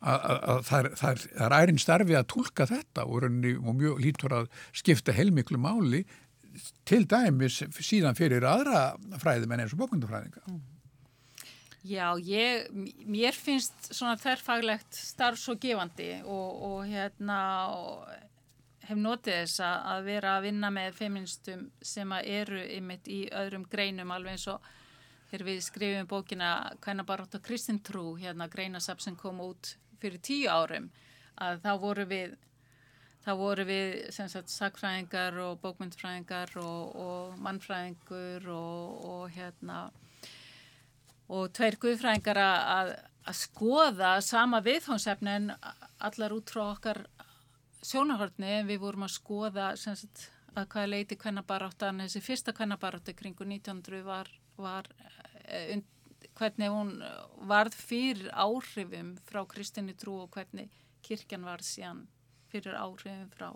[0.00, 5.60] að það er, ærin starfi að tólka þetta og, og mjög lítur að skipta heilmiklu
[5.60, 6.04] máli
[6.88, 10.60] til dæmis síðan fyrir aðra fræðimenn eins og bókundufræðinga mm.
[11.80, 12.66] Já, ég,
[13.08, 17.38] mér finnst svona þerrfaglegt starf svo gefandi og, og hérna
[17.72, 18.02] og
[18.84, 24.12] hef notið þess að vera að vinna með feministum sem eru ymitt í öðrum greinum
[24.12, 24.68] alveg eins og
[25.30, 26.50] þegar við skrifum bókina
[26.84, 30.90] Hvernig barótt og Kristinn trú hérna greinasap sem kom út fyrir tíu árum
[31.40, 32.38] að þá voru við
[33.24, 39.82] þá voru við sagt sakfræðingar og bókmyndfræðingar og, og mannfræðingur og, og hérna
[41.30, 42.94] og tveir guðfræðingar að,
[43.36, 45.50] skoða sama viðfónsefni en
[46.02, 47.04] allar út frá okkar
[47.86, 53.46] sjónahortni en við vorum að skoða sagt, að hvaða leiti kvennabaráttan þessi fyrsta kvennabarátti kringu
[53.46, 55.76] 1900 var, var uh,
[56.40, 56.94] hvernig hún
[57.50, 60.70] varð fyrir áhrifum frá kristinni trú og hvernig
[61.06, 62.06] kirkjan var síðan
[62.52, 63.50] fyrir áhrifum frá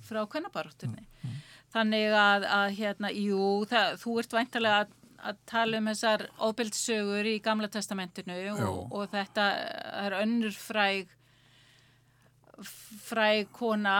[0.00, 1.40] frá kvennabaráttunni mm, mm.
[1.74, 7.28] þannig að, að hérna, jú, það, þú ert væntalega að að tala um þessar óbildssögur
[7.28, 9.46] í Gamla testamentinu og, og þetta
[10.04, 11.12] er önnur fræg
[13.04, 13.96] fræg kona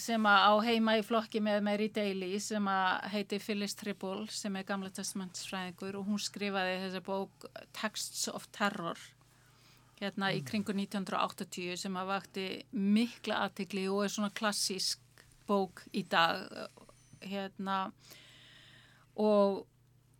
[0.00, 2.68] sem á heima í flokki með Mary Daly sem
[3.12, 9.00] heiti Phyllis Tribble sem er Gamla testamentsfræðingur og hún skrifaði þessa bók Texts of Terror
[10.00, 10.38] hérna mm.
[10.38, 16.42] í kringu 1980 sem að vakti mikla aðtikli og er svona klassísk bók í dag
[17.24, 17.86] hérna
[19.20, 19.64] og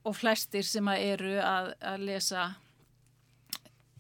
[0.05, 2.45] og flestir sem að eru að, að lesa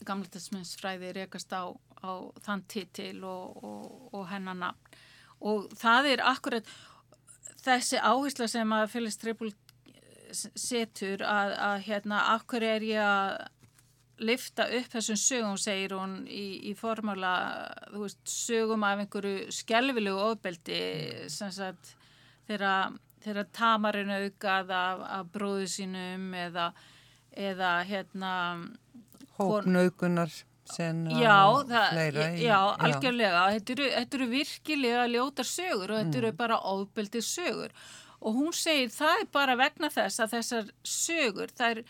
[0.05, 1.73] gamletasminsfræði rekast á,
[2.05, 2.13] á
[2.45, 4.99] þann titil og, og, og hennan nafn
[5.45, 6.69] og það er akkurat
[7.65, 9.53] þessi áhersla sem að Félix Trippul
[10.35, 13.45] setur að, að hérna, akkur er ég að
[14.25, 17.35] lifta upp þessum sögum, segir hún í, í formála,
[17.91, 20.81] þú veist, sögum af einhverju skjálfilegu ofbeldi
[21.33, 21.95] sem sagt
[22.47, 26.71] þegar tamarinn aukað af, af bróðu sínum eða,
[27.35, 28.33] eða hérna
[29.39, 30.35] hópnaukunar
[31.21, 31.37] já,
[31.93, 36.23] fleira, já, já, algjörlega þetta eru, þetta eru virkilega ljótar sögur og þetta mm.
[36.23, 37.75] eru bara óbeldi sögur
[38.25, 41.83] og hún segir það er bara vegna þess að þessar sögur það er,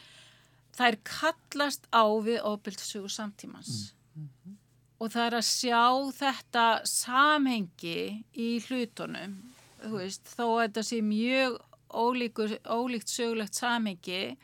[0.75, 3.75] það er kallast á við óbeldi sögur samtímans
[4.15, 4.27] mm.
[4.27, 4.57] Mm.
[4.99, 5.85] og það er að sjá
[6.19, 8.01] þetta samhengi
[8.33, 9.39] í hlutunum
[9.93, 11.61] veist, þó að þetta sé mjög
[11.95, 14.35] ólíkur, ólíkt sögulegt samengi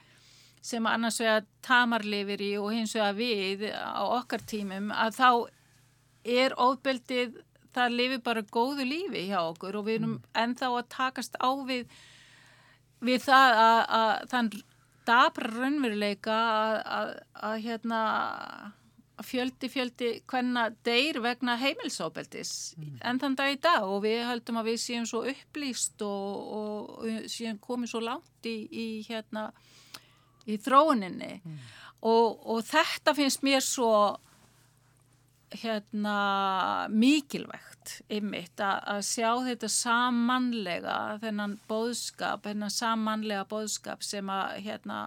[0.61, 5.31] sem annars vega tamarlifir í og hins vega við á okkar tímum að þá
[6.41, 7.39] er óbeldið,
[7.73, 10.33] það lifir bara góðu lífi hjá okkur og við erum mm.
[10.43, 11.87] ennþá að takast á við
[13.01, 14.51] við það að, að þann
[15.09, 17.15] dabra raunveruleika að, að,
[17.49, 18.01] að hérna
[19.25, 23.01] fjöldi fjöldi hvenna deyr vegna heimilsóbeldis mm.
[23.09, 27.29] en þann dag í dag og við höldum að við séum svo upplýst og, og
[27.33, 29.51] séum komið svo langt í, í hérna
[30.49, 31.57] í þróuninni mm.
[32.09, 33.93] og, og þetta finnst mér svo
[35.51, 45.01] hérna mikilvægt ymmit að sjá þetta samanlega þennan bóðskap, þennan samanlega bóðskap sem að hérna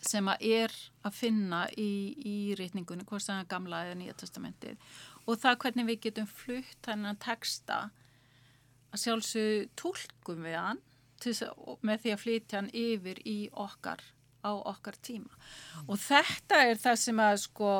[0.00, 4.78] sem að er að finna í, í rítningunni, hvort það er gamla eða nýja testamentið
[5.28, 7.82] og það hvernig við getum flutt hennan texta
[8.90, 10.80] að sjálfsög tólkum við hann
[11.86, 14.02] með því að flytja hann yfir í okkar
[14.40, 15.88] á okkar tíma mm.
[15.88, 17.72] og þetta er það sem að sko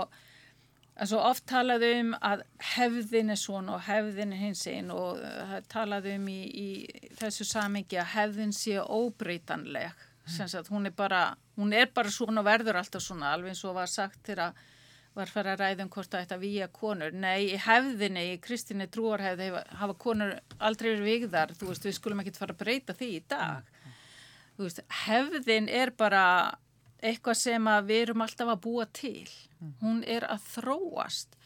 [1.00, 2.42] að svo oft talaðu um að
[2.74, 7.46] hefðin er svona og hefðin er hins einn og uh, talaðu um í, í þessu
[7.48, 11.22] samengi að hefðin sé óbreytanleg sem sagt hún er bara
[11.56, 14.52] hún er bara svona verður alltaf svona alveg eins og var sagt þegar
[15.14, 17.12] var farið að ræða um hvort að výja konur.
[17.12, 22.22] Nei, í hefðinni, í kristinni trúarhefði hafa konur aldrei verið vigðar, þú veist, við skulum
[22.22, 23.66] ekki fara að breyta því í dag.
[23.66, 23.98] Mm.
[24.56, 26.24] Þú veist, hefðin er bara
[27.00, 29.26] eitthvað sem við erum alltaf að búa til.
[29.58, 29.74] Mm.
[29.82, 31.36] Hún er að þróast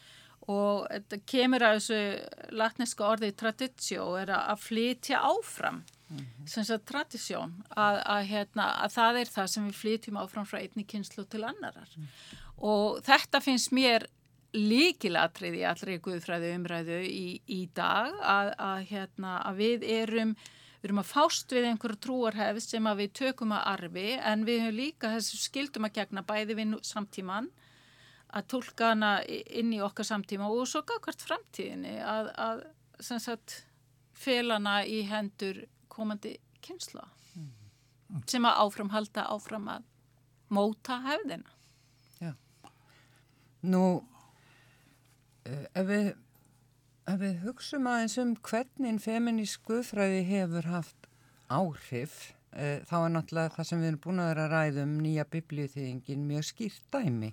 [0.51, 6.47] og þetta kemur að þessu latneska orði traditjó er að flytja áfram mm -hmm.
[6.47, 10.47] sem þess að tradisjón að, að, hérna, að það er það sem við flytjum áfram
[10.47, 12.09] frá einni kynslu til annarar mm.
[12.59, 14.07] Og þetta finnst mér
[14.55, 20.37] líkilatrið í allri guðfræði umræðu í, í dag að, að hérna, við erum
[20.85, 24.59] við erum að fást við einhverju trúarhefð sem að við tökum að arfi en við
[24.67, 27.49] höfum líka þessu skildum að gegna bæði við samtíman
[28.35, 32.63] að tólka hana inn í okkar samtíma og svo gafkvært framtíðinni að, að
[33.23, 33.63] sagt,
[34.13, 37.51] felana í hendur komandi kynsla mm.
[38.31, 39.89] sem að áfram halda áfram að
[40.53, 41.49] móta hefðina.
[43.65, 43.85] Nú,
[45.47, 46.11] eh, ef við,
[47.09, 51.09] ef við hugsaum aðeins um hvernig feminísk guðfræði hefur haft
[51.53, 54.99] áhrif, e, þá er náttúrulega það sem við erum búin að vera að ræða um
[55.05, 57.33] nýja biblíuþýðingin mjög skýrt dæmi.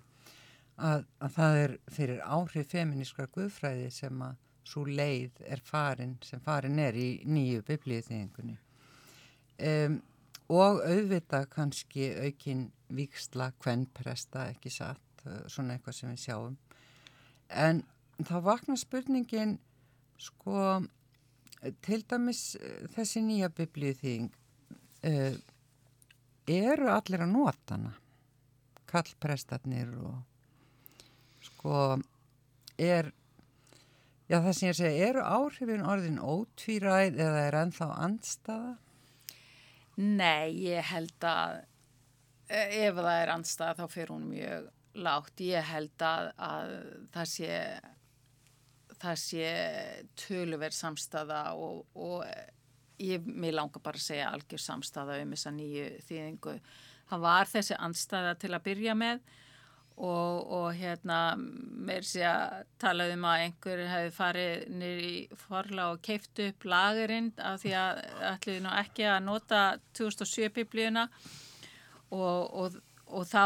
[0.82, 6.41] Að, að það er fyrir áhrif feminískra guðfræði sem að svo leið er farin sem
[6.44, 8.58] farin er í nýju biblíðiðingunni
[9.62, 9.98] um,
[10.52, 15.02] og auðvita kannski aukin viksla, kvennpresta ekki satt,
[15.52, 16.58] svona eitthvað sem við sjáum
[17.52, 17.84] en
[18.22, 19.58] þá vakna spurningin
[20.22, 20.82] sko
[21.86, 24.30] til dæmis uh, þessi nýja biblíðiðing
[25.08, 25.34] uh,
[26.52, 27.96] eru allir að nota hana
[28.92, 31.76] kallprestarnir og sko
[32.82, 33.12] er
[34.32, 38.76] já það sem ég segi, eru áhrifin orðin ótvíræð eða er ennþá andstaða?
[40.02, 41.62] Nei, ég held að
[42.52, 45.41] ef það er andstaða þá fyrir hún mjög lágt.
[45.43, 46.77] Ég held að, að
[47.13, 47.51] það sé
[49.17, 49.45] sé
[50.19, 52.25] töluverð samstaða og, og
[53.01, 56.58] ég, mér langar bara að segja algjör samstaða um þessa nýju þýðingu.
[57.10, 59.23] Það var þessi andstaða til að byrja með
[60.01, 65.15] og, og hérna mér sé að tala um að einhver hefði farið nýri
[65.47, 69.63] forla og keift upp lagurinn af því að ætliði nú ekki að nota
[69.97, 71.08] 2007 biblíuna
[72.12, 72.77] og,
[73.08, 73.43] og þá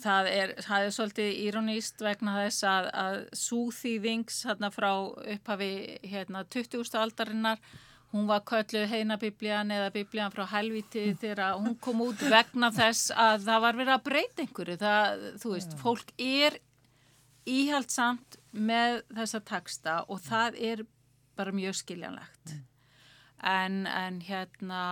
[0.00, 4.90] það er, það er svolítið íróníst vegna þess að, að súþýðings hérna frá
[5.36, 5.72] upphafi
[6.08, 6.92] hérna 20.
[7.02, 7.62] aldarinnar
[8.12, 13.46] Hún var kölluð heinabiblían eða biblían frá helviti þegar hún kom út vegna þess að
[13.46, 14.74] það var verið að breyta einhverju.
[14.82, 16.58] Það, þú veist, fólk er
[17.48, 20.84] íhaldsamt með þessa taksta og það er
[21.40, 22.52] bara mjög skiljanlegt.
[23.40, 24.82] En, en hérna,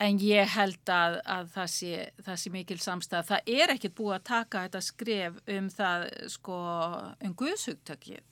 [0.00, 3.26] en ég held að, að það, sé, það sé mikil samstæð.
[3.28, 6.60] Það er ekkit búið að taka þetta skref um það, sko,
[7.22, 8.22] um guðsugtökið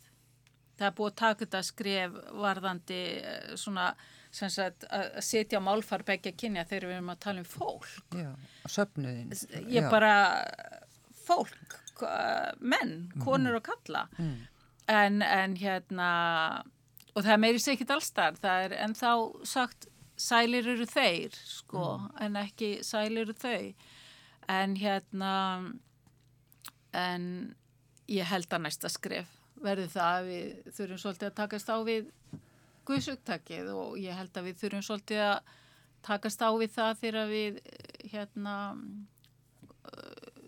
[0.80, 3.90] það er búið að taka þetta skref varðandi eh, svona
[4.30, 8.30] sagt, að setja málfar begja kynja þegar við erum að tala um fólk Já,
[8.70, 9.32] söpnuðin
[9.68, 9.90] Ég Já.
[9.92, 10.14] bara,
[11.26, 11.76] fólk
[12.64, 13.58] menn, konur mm.
[13.58, 14.36] og kalla mm.
[14.88, 16.10] en, en hérna
[17.10, 19.89] og það er meiri segið allstar, það er ennþá sagt
[20.20, 22.10] sælir eru þeir sko, mm.
[22.26, 23.72] en ekki sælir eru þau
[24.50, 25.34] en hérna
[26.96, 27.26] en
[28.10, 29.30] ég held að næsta skref
[29.60, 32.10] verði það að við þurfum svolítið að takast á við
[32.88, 35.54] guðsugtakið og ég held að við þurfum svolítið að
[36.06, 37.60] takast á við það þegar við
[38.10, 38.56] hérna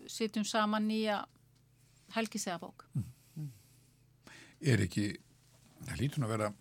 [0.09, 1.23] sitjum saman nýja
[2.13, 3.09] helgisegafók mm.
[4.63, 5.09] Er ekki
[5.83, 6.51] það lítun að vera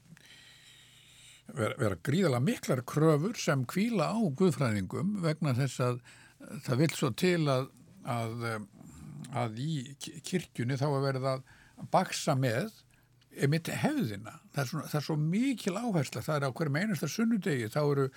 [1.51, 6.03] vera, vera gríðala miklar kröfur sem kvíla á guðfræðingum vegna þess að
[6.66, 7.70] það vil svo til að
[8.09, 8.47] að,
[9.34, 9.74] að í
[10.26, 12.72] kirkjunni þá að verða að baksa með
[13.49, 14.34] mitt hefðina.
[14.53, 16.22] Það er, svona, það er svo mikil áhersla.
[16.24, 17.68] Það er á hverjum einasta sunnudegi.
[17.72, 18.09] Þá eru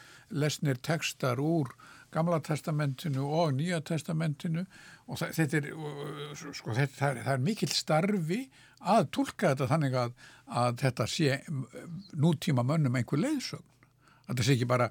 [0.44, 1.72] lesnir tekstar úr
[2.16, 4.64] Gamla testamentinu og Nýja testamentinu
[5.06, 5.68] og það, þetta er,
[6.56, 8.42] sko, þetta, það er, það er mikil starfi
[8.86, 10.16] að tólka þetta þannig að,
[10.62, 11.40] að þetta sé
[12.16, 13.72] nútíma mönnum einhver leiðsögn.
[14.26, 14.90] Þetta sé ekki bara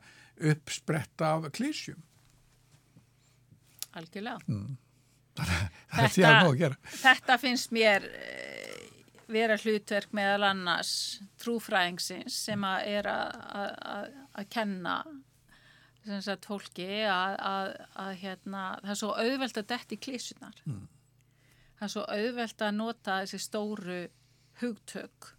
[0.53, 2.03] uppspretta af klísjum.
[3.95, 4.41] Algjörlega.
[4.51, 4.77] Mm.
[5.35, 6.71] Þetta,
[7.03, 8.07] þetta finnst mér
[9.31, 10.93] vera hlutverk meðal annars
[11.43, 14.99] trúfræðingsins sem að er að kenna
[16.05, 17.71] sagt, fólki að, að,
[18.05, 20.83] að hérna, það er svo auðvelt að detti klísunar mm.
[21.79, 24.01] það er svo auðvelt að nota þessi stóru
[24.61, 25.31] hugtök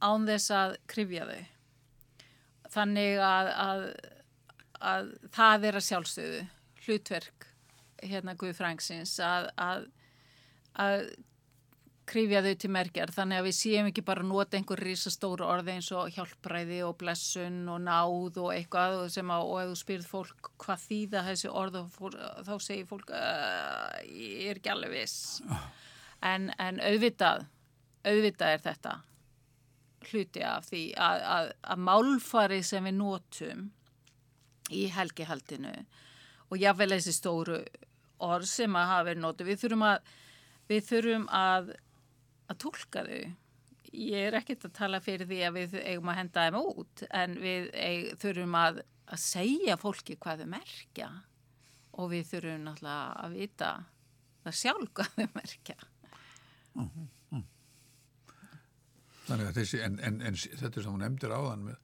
[0.00, 1.40] án þess að krifja þau
[2.70, 3.52] þannig að,
[4.80, 6.44] að það er að sjálfstöðu
[6.84, 7.48] hlutverk
[8.00, 9.50] hérna Guðfrængsins að
[10.80, 11.10] að
[12.10, 15.90] krifja þau til merkjar þannig að við séum ekki bara nota einhver risastóru orði eins
[15.94, 20.50] og hjálpræði og blessun og náð og eitthvað sem að, og ef þú spyrð fólk
[20.64, 21.78] hvað þýða þessi orð
[22.48, 25.40] þá segir fólk uh, ég er ekki alveg viss.
[26.20, 27.46] En, en auðvitað
[28.04, 28.94] auðvitað er þetta
[30.10, 33.68] hluti af því að, að, að málfarið sem við notum
[34.72, 35.74] í helgihaldinu
[36.50, 37.60] og jáfnvel þessi stóru
[38.24, 40.10] orð sem að hafa verið notu við þurfum að
[40.70, 41.72] við þurfum að
[42.50, 43.22] að tólka þau.
[43.90, 47.38] Ég er ekkert að tala fyrir því að við eigum að henda þeim út en
[47.42, 51.08] við eig, þurfum að, að segja fólki hvað þau merkja
[51.98, 53.70] og við þurfum náttúrulega að vita
[54.44, 55.78] það sjálf hvað þau merkja.
[56.74, 57.08] Mm -hmm.
[59.30, 61.76] Þannig að þessi, en, en, en þetta sem hún nefndir áðan með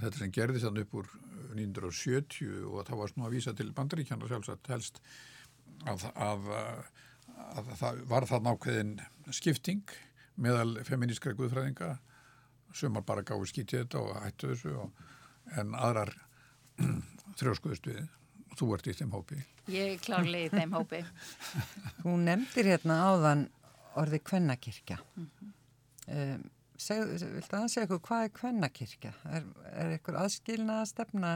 [0.00, 1.10] þetta sem gerði þann upp úr
[1.56, 5.00] 1970 og það var svona að vísa til bandaríkjana sjálfsagt helst
[5.88, 6.48] að, að,
[7.52, 8.94] að það var það nákvæðin
[9.34, 9.82] skipting
[10.36, 11.96] meðal feminískra guðfræðinga
[12.76, 15.04] sem bara gáði skítið þetta og hættu þessu og,
[15.56, 16.12] en aðrar
[17.40, 19.38] þrjóskuðust við og þú ert í þeim hópi.
[19.72, 21.00] Ég er klárlega í þeim hópi.
[22.02, 23.46] Þú nefndir hérna áðan
[23.98, 24.98] orði kvennakirkja.
[25.16, 25.56] Mm -hmm.
[26.18, 26.44] um,
[26.76, 29.12] Viltu að segja eitthvað hvað er kvennakirkja?
[29.32, 31.30] Er, er eitthvað aðskilna að stefna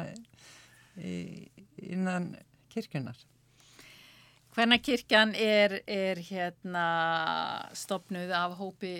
[1.00, 1.48] í,
[1.80, 2.34] innan
[2.68, 3.16] kirkjunar?
[4.54, 6.86] Hvernakirkjan er, er hérna
[7.78, 8.94] stopnuð af hópi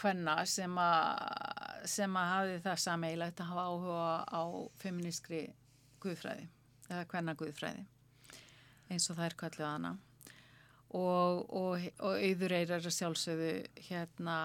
[0.00, 4.42] hvenna sem að sem að hafi það sameilagt að hafa áhuga á
[4.82, 5.40] feministri
[6.02, 6.46] guðfræði
[6.90, 7.86] eða hvenna guðfræði
[8.90, 9.92] eins og það er kallið hana.
[10.90, 12.54] Og, og, og auður
[12.90, 13.52] að sjálfsögðu
[13.86, 14.36] hérna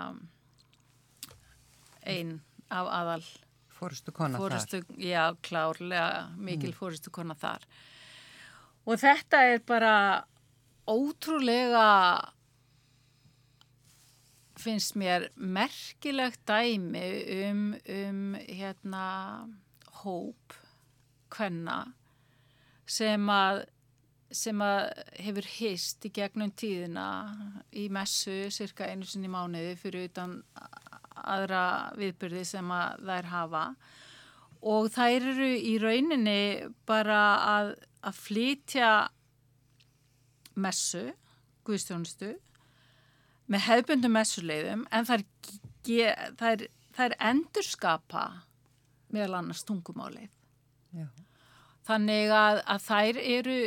[2.05, 2.35] einn
[2.69, 3.23] af aðal
[3.73, 6.77] fórustu kona fórustu, þar já klárlega mikil mm.
[6.77, 7.65] fórustu kona þar
[8.85, 9.95] Og þetta er bara
[10.85, 11.89] ótrúlega,
[14.61, 17.05] finnst mér, merkilegt dæmi
[17.49, 19.05] um, um hérna,
[20.05, 20.53] hóp
[21.33, 21.79] hvenna
[22.85, 23.63] sem að,
[24.29, 24.83] sem að
[25.25, 27.07] hefur hist í gegnum tíðina
[27.73, 30.37] í messu cirka einu sinni mánuði fyrir utan
[31.25, 33.63] aðra viðbyrði sem að þær hafa
[34.65, 36.39] og þær eru í rauninni
[36.89, 38.89] bara að að flytja
[40.55, 41.09] messu,
[41.65, 42.35] guðstjónustu,
[43.51, 45.25] með hefbundum messuleiðum en er,
[46.35, 48.25] það er endurskapa
[49.13, 50.31] meðal annars tungumálið.
[50.95, 51.07] Já.
[51.85, 53.57] Þannig að, að þær eru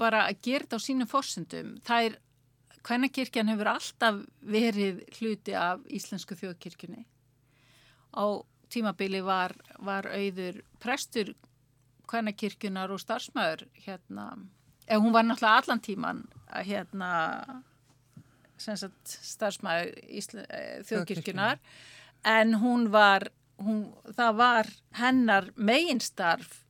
[0.00, 1.74] bara að gera þetta á sínum fórsendum.
[1.92, 2.16] Er,
[2.84, 7.04] hvernakirkjan hefur alltaf verið hluti af Íslensku þjóðkirkjunni.
[8.16, 8.24] Á
[8.74, 11.34] tímabili var, var auður prestur
[12.10, 14.26] kvænakirkjunar og starfsmæður hérna,
[14.86, 16.24] ef hún var náttúrulega allan tíman
[16.66, 17.12] hérna
[19.30, 19.94] starfsmæður
[20.44, 21.62] eh, þjóðkirkjunar
[22.24, 23.28] en hún var
[23.62, 26.60] hún, það var hennar meginstarf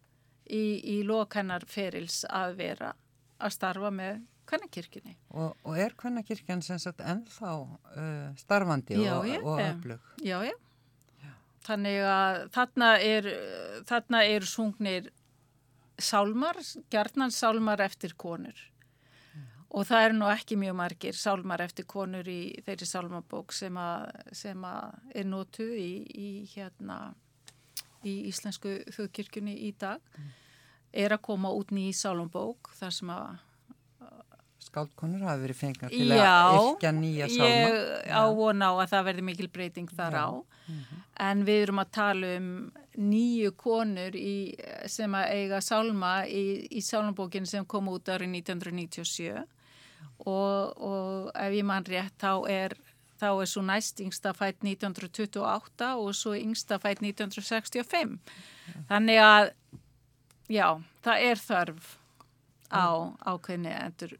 [0.46, 2.94] í, í lok hennar ferils að vera
[3.42, 10.12] að starfa með kvænakirkjunni og, og er kvænakirkjan ennþá uh, starfandi já, og, og öflug?
[10.22, 10.54] Já, já
[11.64, 13.28] Þannig að þarna er,
[13.88, 15.10] þarna er sungnir
[15.98, 16.58] sálmar,
[16.92, 19.44] gerðnan sálmar eftir konur mm.
[19.70, 24.08] og það eru nú ekki mjög margir sálmar eftir konur í þeirri sálmabók sem að,
[24.34, 26.98] sem að er nótu í, í hérna
[28.04, 30.30] í Íslensku þjóðkirkjunni í dag mm.
[31.04, 33.42] er að koma út nýj sálmabók þar sem að
[34.64, 37.48] Skáldkonur hafi verið fengar til Já, að yrkja nýja sálma.
[37.50, 40.22] Já, ég ávona á að það verði mikil breyting þar Já.
[40.24, 40.28] á.
[40.64, 40.93] Mm -hmm.
[41.22, 42.48] En við erum að tala um
[42.98, 44.54] nýju konur í,
[44.90, 49.44] sem að eiga sálma í, í sálmabókinu sem kom út árið 1997
[50.26, 52.76] og, og ef ég mann rétt þá er,
[53.20, 58.18] þá er svo næst yngsta fætt 1928 og svo yngsta fætt 1965.
[58.90, 59.50] Þannig að
[60.50, 60.68] já,
[61.06, 61.94] það er þörf
[62.74, 62.86] á
[63.22, 64.18] ákveðni endur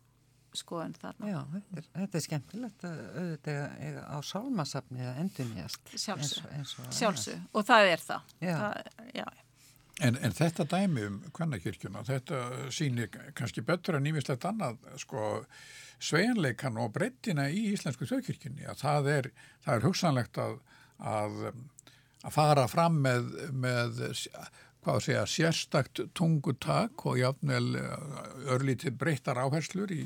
[0.58, 1.30] skoðun þarna.
[1.30, 5.94] Já, þetta er, þetta er skemmtilegt að auðvitað á sálmasafni að endur nýjast.
[5.94, 8.36] Sjálfsög, sjálfsög og það er það.
[8.38, 8.54] Já.
[8.60, 9.26] það já.
[10.02, 12.40] En, en þetta dæmi um kvennakirkjuna, þetta
[12.74, 15.44] sýnir kannski betur en nýmislegt annað sko
[16.02, 19.28] sveinleikan og breyttina í Íslensku þjóðkirkjunni að það er,
[19.62, 20.56] það er hugsanlegt að,
[20.98, 21.36] að,
[22.26, 24.02] að fara fram með, með
[24.84, 27.78] hvað að segja, sérstakt tungutak og jáfnvel
[28.50, 30.02] örlítið breyttar áherslur í,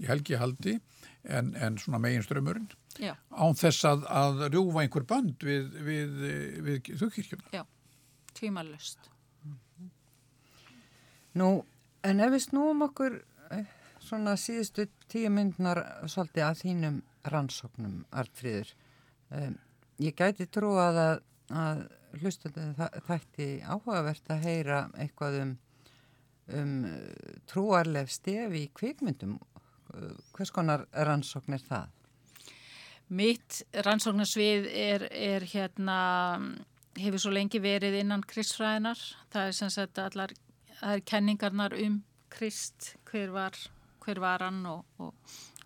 [0.00, 0.78] í helgihaldi
[1.24, 2.70] en, en svona meginströmmurinn
[3.00, 6.18] án þess að, að rjúfa einhver band við, við,
[6.66, 7.52] við þjóðkirkjuna.
[7.54, 7.62] Já,
[8.36, 9.10] tímalust.
[11.40, 11.48] Nú,
[12.04, 13.16] en ef við snúum okkur
[13.54, 13.64] eh,
[14.04, 17.00] svona síðustu tíu myndnar svolítið að þínum
[17.32, 18.72] rannsóknum, Artfríður.
[19.32, 19.56] Um,
[20.02, 21.84] ég gæti trú að, að
[22.20, 22.66] hlustundu
[23.06, 25.54] þætti áhugavert að heyra eitthvað um,
[26.58, 26.74] um
[27.48, 29.38] trúarlef stefi í kvikmyndum.
[30.32, 31.90] Hvers konar rannsókn er það?
[33.12, 35.98] Mitt rannsóknarsvið er, er hérna,
[36.96, 39.00] hefur svo lengi verið innan kristfræðinar.
[39.32, 40.32] Það er sem sagt allar,
[40.80, 42.00] það er kenningarnar um
[42.32, 43.58] krist, hver var,
[44.04, 45.12] hver var hann og, og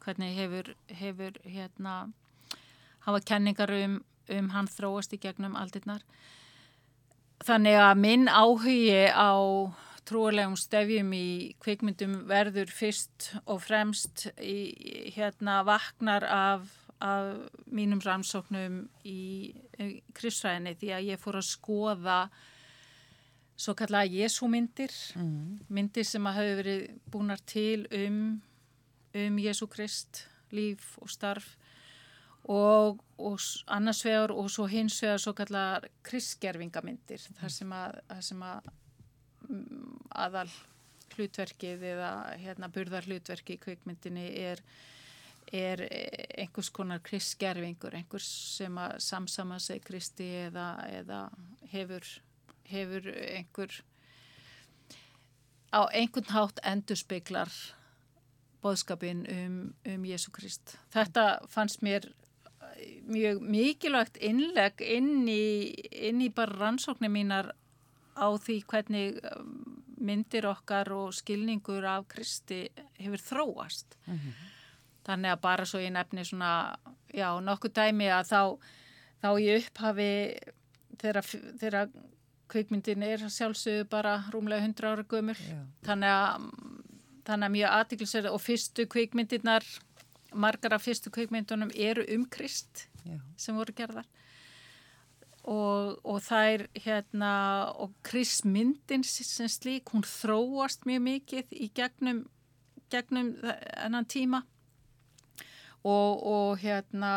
[0.03, 1.95] hvernig hefur, hefur hérna,
[3.07, 4.01] hafa kenningar um,
[4.35, 6.03] um hann þróast í gegnum aldirnar.
[7.47, 9.39] Þannig að minn áhugi á
[10.07, 11.29] trúarlegum stefjum í
[11.63, 19.53] kvikmyndum verður fyrst og fremst í hérna vaknar af af mínum rannsóknum í
[20.17, 22.21] kristfræðinni því að ég fór að skoða
[23.57, 25.67] svo kallaða Jésúmyndir mm.
[25.69, 28.41] myndir sem að hafa verið búinar til um,
[29.17, 31.55] um Jésú Krist líf og starf
[32.47, 38.45] og, og annars vegar og svo hins vegar svo kallaða kristgerfingamyndir þar sem að, sem
[38.45, 38.73] að
[40.17, 40.49] aðal
[41.17, 44.63] hlutverkið eða hérna burðar hlutverki í kvikmyndinni er
[45.55, 45.79] er
[46.41, 48.27] einhvers konar kristgerfingur, einhvers
[48.57, 51.21] sem að samsama sig kristi eða, eða
[51.71, 52.03] hefur,
[52.67, 53.77] hefur einhver
[55.71, 57.53] á einhvern hátt endurspeglar
[58.65, 60.77] boðskapin um, um Jésu Krist.
[60.95, 62.09] Þetta fannst mér
[63.07, 65.71] mjög mikilvægt innleg inn í,
[66.09, 67.53] inn í bara rannsóknir mínar
[68.17, 69.53] á því hvernig um,
[69.97, 72.67] myndir okkar og skilningur af Kristi
[72.99, 73.97] hefur þróast.
[74.07, 74.33] Mm -hmm.
[75.07, 76.77] Þannig að bara svo ég nefni svona,
[77.15, 78.59] já, nokkuð dæmi að þá,
[79.23, 80.39] þá ég upphafi
[80.99, 81.89] þegar
[82.49, 85.39] kvikmyndin er sjálfsögðu bara rúmlega 100 ára gömur.
[85.87, 86.51] Þannig að,
[87.27, 89.65] þannig að mjög aðtiklisverð og fyrstu kvikmyndirnar,
[90.35, 93.19] margar af fyrstu kvikmyndunum eru um Krist já.
[93.37, 94.07] sem voru gerðar.
[95.47, 97.33] Og, og það er hérna,
[97.79, 102.25] og Kristmyndin sem slík, hún þróast mjög mikið í gegnum,
[102.91, 104.43] gegnum þennan tíma.
[105.87, 107.13] Og, og hérna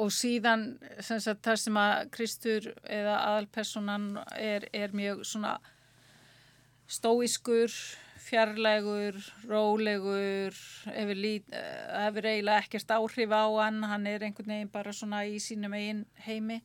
[0.00, 4.08] og síðan sagt, þar sem að Kristur eða aðalpersonan
[4.40, 5.58] er, er mjög svona
[6.90, 7.72] stóiskur,
[8.24, 9.18] fjarlægur,
[9.50, 10.56] rólegur,
[10.88, 15.36] hefur, lít, hefur eiginlega ekkert áhrif á hann, hann er einhvern veginn bara svona í
[15.42, 16.62] sínum eigin heimi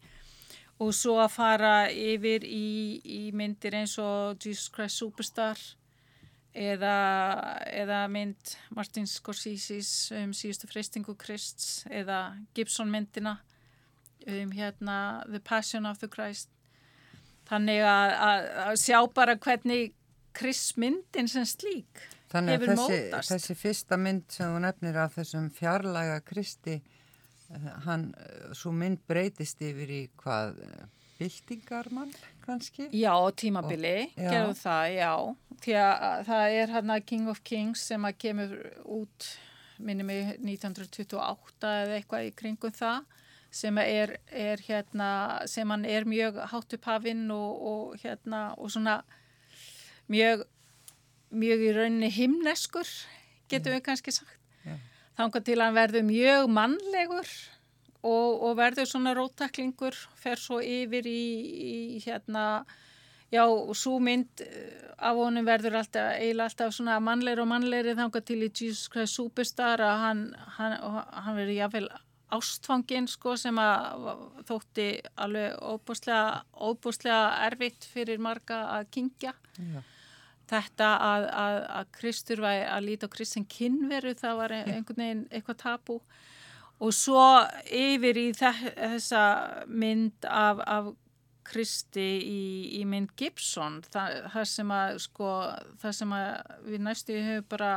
[0.80, 5.60] og svo að fara yfir í, í myndir eins og Jesus Christ Superstar
[6.56, 6.96] eða,
[7.68, 13.38] eða mynd Martin Scorsese's um síðustu freystingu Krists eða Gibson myndina
[14.28, 16.50] um hérna The Passion of the Christ.
[17.50, 19.94] Þannig að, að, að sjá bara hvernig
[20.38, 23.32] Krist myndin sem slík þannig hefur þessi, mótast.
[23.34, 26.78] þessi fyrsta mynd sem þú nefnir af þessum fjarlæga Kristi
[27.86, 30.60] hann, eh, svo mynd breytist yfir í hvað
[31.20, 32.14] byltingarmann
[32.46, 32.90] kannski?
[32.96, 35.14] Já, tímabili, gerðu það, já.
[35.60, 38.54] Því að það er hérna King of Kings sem að kemur
[38.86, 39.32] út,
[39.80, 43.04] minnum ég, 1928 eða eitthvað í kringum það
[43.52, 45.12] sem er, er hérna,
[45.50, 49.00] sem hann er mjög hátt upp hafinn og, og hérna, og svona
[50.10, 50.46] mjög,
[51.34, 52.92] mjög í rauninni himneskur,
[53.50, 54.39] getur við kannski sagt.
[55.20, 57.32] Þangar til að hann verður mjög mannlegur
[58.08, 61.24] og, og verður svona róttaklingur, fer svo yfir í,
[61.60, 62.64] í hérna,
[63.34, 63.44] já,
[63.76, 68.40] svo mynd eh, af honum verður alltaf, eiginlega alltaf svona mannleir og mannleiri þangar til
[68.46, 70.24] í Jesus Christ Superstar að hann,
[70.56, 71.90] hann, hann verður jáfnvel
[72.40, 74.10] ástfangin sko sem að
[74.48, 74.90] þótti
[75.20, 79.34] alveg óbúslega, óbúslega erfitt fyrir marga að kingja.
[79.58, 79.82] Já.
[80.50, 85.28] Þetta að, að, að Kristur væri að líta á Kristin kynveru það var einhvern veginn
[85.30, 86.00] eitthvað tabú.
[86.80, 87.26] Og svo
[87.76, 89.24] yfir í þessa
[89.68, 90.92] mynd af, af
[91.50, 92.44] Kristi í,
[92.80, 95.32] í mynd Gibson það, það sem að sko
[95.82, 96.30] það sem að
[96.68, 97.74] við næstu hefur bara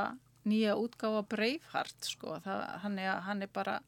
[0.49, 2.37] nýja útgáfa Breifhart sko.
[2.45, 3.79] Það, hann, hann er bara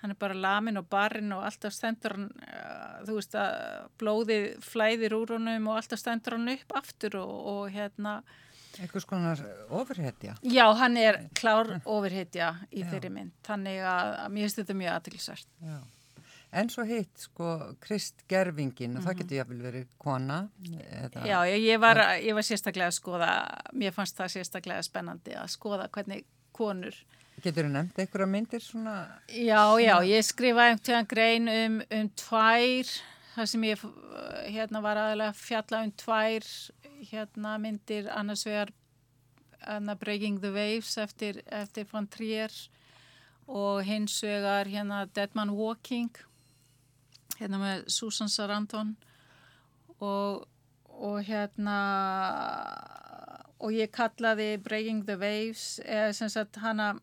[0.00, 4.46] hann er bara lamin og barinn og alltaf stendur hann uh, þú veist að blóðið
[4.64, 8.20] flæðir úr honum og alltaf stendur hann upp aftur og, og hérna
[8.78, 9.40] Eitthvað skonar
[9.74, 10.36] ofurhetja?
[10.46, 12.90] Já, hann er klár ofurhetja í Já.
[12.92, 15.50] þeirri mynd, þannig að, mér finnst þetta mjög aðtilsvært.
[16.60, 17.50] En svo hitt, sko,
[17.82, 19.06] Krist Gervingin, og mm -hmm.
[19.06, 19.18] það mhm.
[19.20, 20.48] getur jáfnvel verið kona.
[21.02, 23.30] Eða, Já, ég var, ég var sérstaklega að skoða,
[23.72, 26.94] mér fannst það sérstaklega spennandi að skoða hvernig konur...
[27.40, 28.96] Getur þú nefnt einhverja myndir svona?
[29.32, 32.90] Já, já, ég skrifaði einhvern grein um, um tvær,
[33.34, 33.84] þar sem ég
[34.50, 36.46] hérna var aðalega fjalla um tvær
[37.10, 38.74] hérna myndir annars vegar
[39.64, 42.52] hana, Breaking the Waves eftir, eftir Van Trier
[43.48, 46.10] og hins vegar hérna Dead Man Walking
[47.38, 48.94] hérna með Susan Sarandon
[49.98, 50.46] og,
[50.86, 51.78] og hérna
[53.60, 56.94] og ég kallaði Breaking the Waves eða sem sagt hana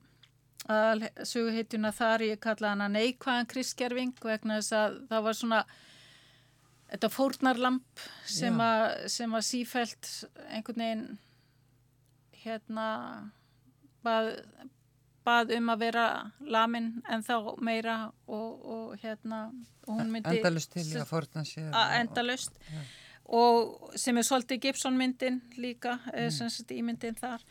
[0.67, 5.61] söguheitjuna þar, ég kallaði hana neikvæðan kristgerfing vegna þess að það var svona
[6.87, 8.71] þetta fórnarlamp sem, a,
[9.11, 10.11] sem að sífælt
[10.47, 11.07] einhvern veginn
[12.43, 12.87] hérna
[14.05, 14.29] bað,
[15.27, 16.05] bað um að vera
[16.39, 17.97] lamin en þá meira
[18.27, 19.47] og, og hérna
[19.87, 22.79] og endalust til í að fórna sér endalust og,
[23.35, 26.31] og sem er svolítið Gibson myndin líka mm.
[26.31, 27.43] sem sagt ímyndin þar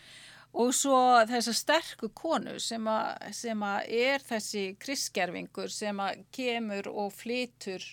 [0.57, 0.99] og svo
[1.29, 7.85] þessa sterku konu sem að, er þessi kristgerfingur sem að kemur og flytur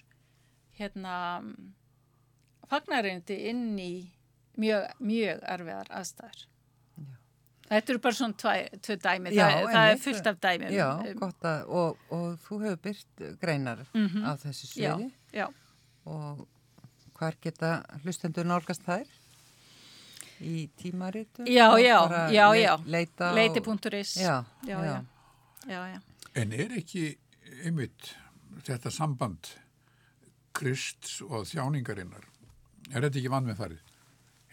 [0.78, 1.16] hérna
[2.72, 3.94] fagnarindi inn í
[4.60, 6.46] mjög, mjög erfiðar aðstæður.
[7.04, 7.12] Já.
[7.68, 8.54] Þetta eru bara svona
[8.88, 10.72] tvö dæmi, já, það, það er fullt af dæmi.
[10.78, 10.88] Já,
[11.20, 14.26] gott að, og, og þú hefur byrt greinar mm -hmm.
[14.32, 15.12] af þessu sviði.
[15.34, 15.48] Já, já.
[16.06, 16.48] Og
[17.18, 19.08] hvar geta hlustendur nálgast þær?
[20.44, 21.48] Í tímaritum?
[21.48, 22.00] Já, já,
[22.34, 22.74] já, já.
[23.34, 24.16] Leiti.is.
[24.20, 24.98] Já, já, já.
[25.68, 26.00] Já, já.
[26.36, 27.18] En er ekki
[27.64, 28.14] einmitt
[28.68, 29.54] þetta samband
[30.54, 32.28] krist og þjáningarinnar
[32.92, 33.92] er þetta ekki vann með farið?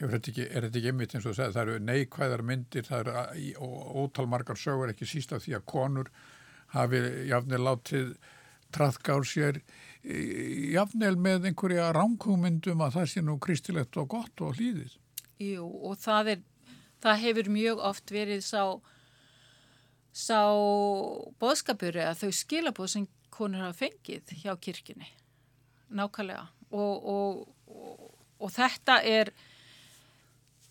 [0.01, 3.71] Þetta ekki, er þetta ekki einmitt eins og það það eru neikvæðar myndir það eru
[4.05, 6.13] ótalmargar sögur ekki síst af því að konur
[6.77, 8.15] hafi jafnvel látið
[8.73, 9.61] trafka á sér
[10.73, 14.97] jafnvel með einhverja ránkúmyndum að það sé nú kristilegt og gott og hlýðið.
[15.41, 16.41] Jú og það er
[17.01, 18.65] það hefur mjög oft verið sá
[20.13, 20.41] sá
[21.41, 25.07] boðskapur eða þau skilabóð sem konur hafa fengið hjá kirkjunni.
[25.97, 26.49] Nákvæmlega.
[26.71, 29.31] Og, og, og, þetta er,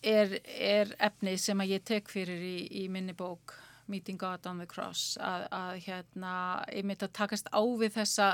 [0.04, 3.56] er, er efni sem ég tek fyrir í, í minni bók
[3.90, 6.34] Meeting God on the Cross að, að hérna,
[6.70, 8.28] ég myndi að takast á við þessa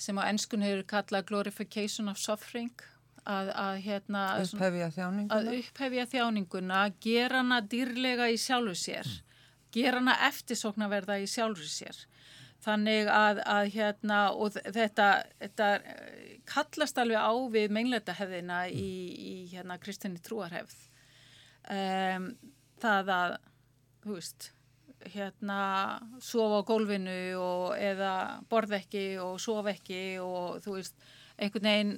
[0.00, 2.72] sem á ennskun hefur kallað glorification of suffering
[3.24, 9.42] að, að hérna upphefja þjáninguna að upphefja þjáninguna gera hana dýrlega í sjálfu sér mm.
[9.76, 12.06] gera hana eftirsoknaverða í sjálfu sér
[12.60, 15.08] Þannig að, að hérna, og þetta,
[15.40, 15.68] þetta
[16.48, 20.76] kallast alveg á við meinleita hefðina í, í hérna Kristinni trúarhefð.
[21.72, 22.34] Um,
[22.82, 23.36] það að,
[24.04, 24.50] þú veist,
[25.14, 25.60] hérna,
[26.20, 28.12] sofa á gólfinu og, eða
[28.52, 31.08] borð ekki og sofa ekki og þú veist,
[31.40, 31.94] einhvern veginn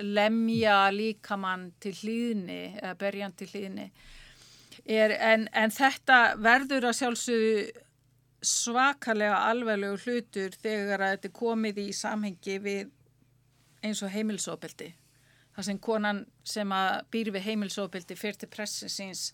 [0.00, 3.88] lemja líkamann til hlýðni eða berjan til hlýðni.
[4.88, 7.56] Er, en, en þetta verður að sjálfsögðu
[8.42, 12.90] svakalega alveglegu hlutur þegar að þetta er komið í samhengi við
[13.86, 14.90] eins og heimilsópildi.
[15.52, 19.28] Það sem konan sem að býr við heimilsópildi fyrir til pressinsins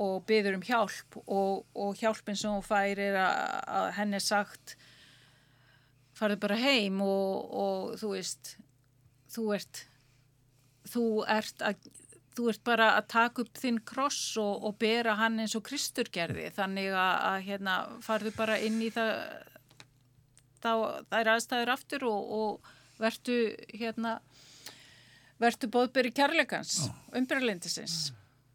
[0.00, 3.36] og byður um hjálp og, og hjálpin sem hún fær er að,
[3.80, 4.76] að henni sagt
[6.16, 8.54] farið bara heim og, og þú veist
[9.30, 9.84] þú ert
[10.90, 11.90] þú ert að
[12.30, 16.08] þú ert bara að taka upp þinn kross og, og bera hann eins og Kristur
[16.14, 16.46] gerði.
[16.54, 17.74] Þannig að, að hérna,
[18.06, 19.10] farðu bara inn í það
[20.62, 20.72] þá
[21.18, 22.70] er aðstæður aftur og, og
[23.00, 23.38] verðu
[23.72, 24.18] hérna
[25.40, 26.82] verðu bóðberi kærleikans
[27.16, 28.10] umbyrjalindisins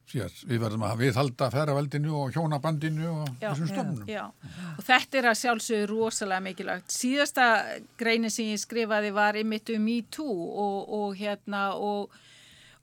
[0.06, 4.04] Sér, við verðum að viðhalda ferravaldinu og hjónabandinu og já, þessum stofnum.
[4.10, 4.28] Já,
[4.76, 6.94] og þetta er að sjálfsögur rosalega mikilvægt.
[6.94, 7.48] Síðasta
[7.98, 12.14] greinin sem ég skrifaði var ymitt um MeToo og, og hérna og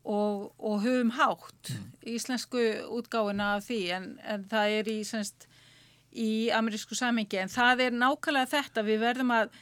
[0.04, 1.90] og, og höfum hátt mm.
[2.02, 5.46] íslensku útgáina af því en, en það er í, semst,
[6.12, 9.52] í amerísku samingi en það er nákvæmlega þetta við verðum að,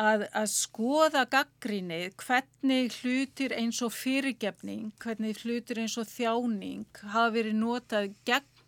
[0.00, 7.30] að, að skoða gaggrínið hvernig hlutir eins og fyrirgefning hvernig hlutir eins og þjáning hafa
[7.36, 8.64] verið notað gegn,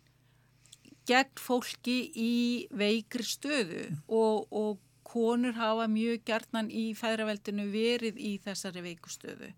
[1.07, 2.35] gegn fólki í
[2.71, 9.51] veikri stöðu og, og konur hafa mjög gertnan í fæðraveldinu verið í þessari veikustöðu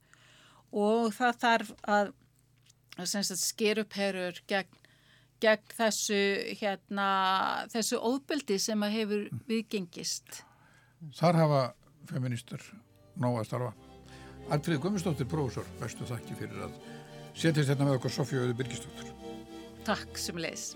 [0.69, 2.11] og það þarf að,
[2.97, 4.83] að sker upp herur gegn,
[5.41, 6.19] gegn þessu,
[6.59, 7.09] hérna,
[7.73, 10.43] þessu óbyldi sem að hefur viðgengist.
[11.15, 11.61] Þar hafa
[12.09, 12.63] feministur
[13.19, 13.71] nóga að starfa.
[14.49, 16.77] Alfríð Guðmundsdóttir, prófessor, bestu þakki fyrir að
[17.37, 19.11] setjast hérna með okkur Sofíu Öðu Birgisdóttir.
[19.87, 20.71] Takk sem leis.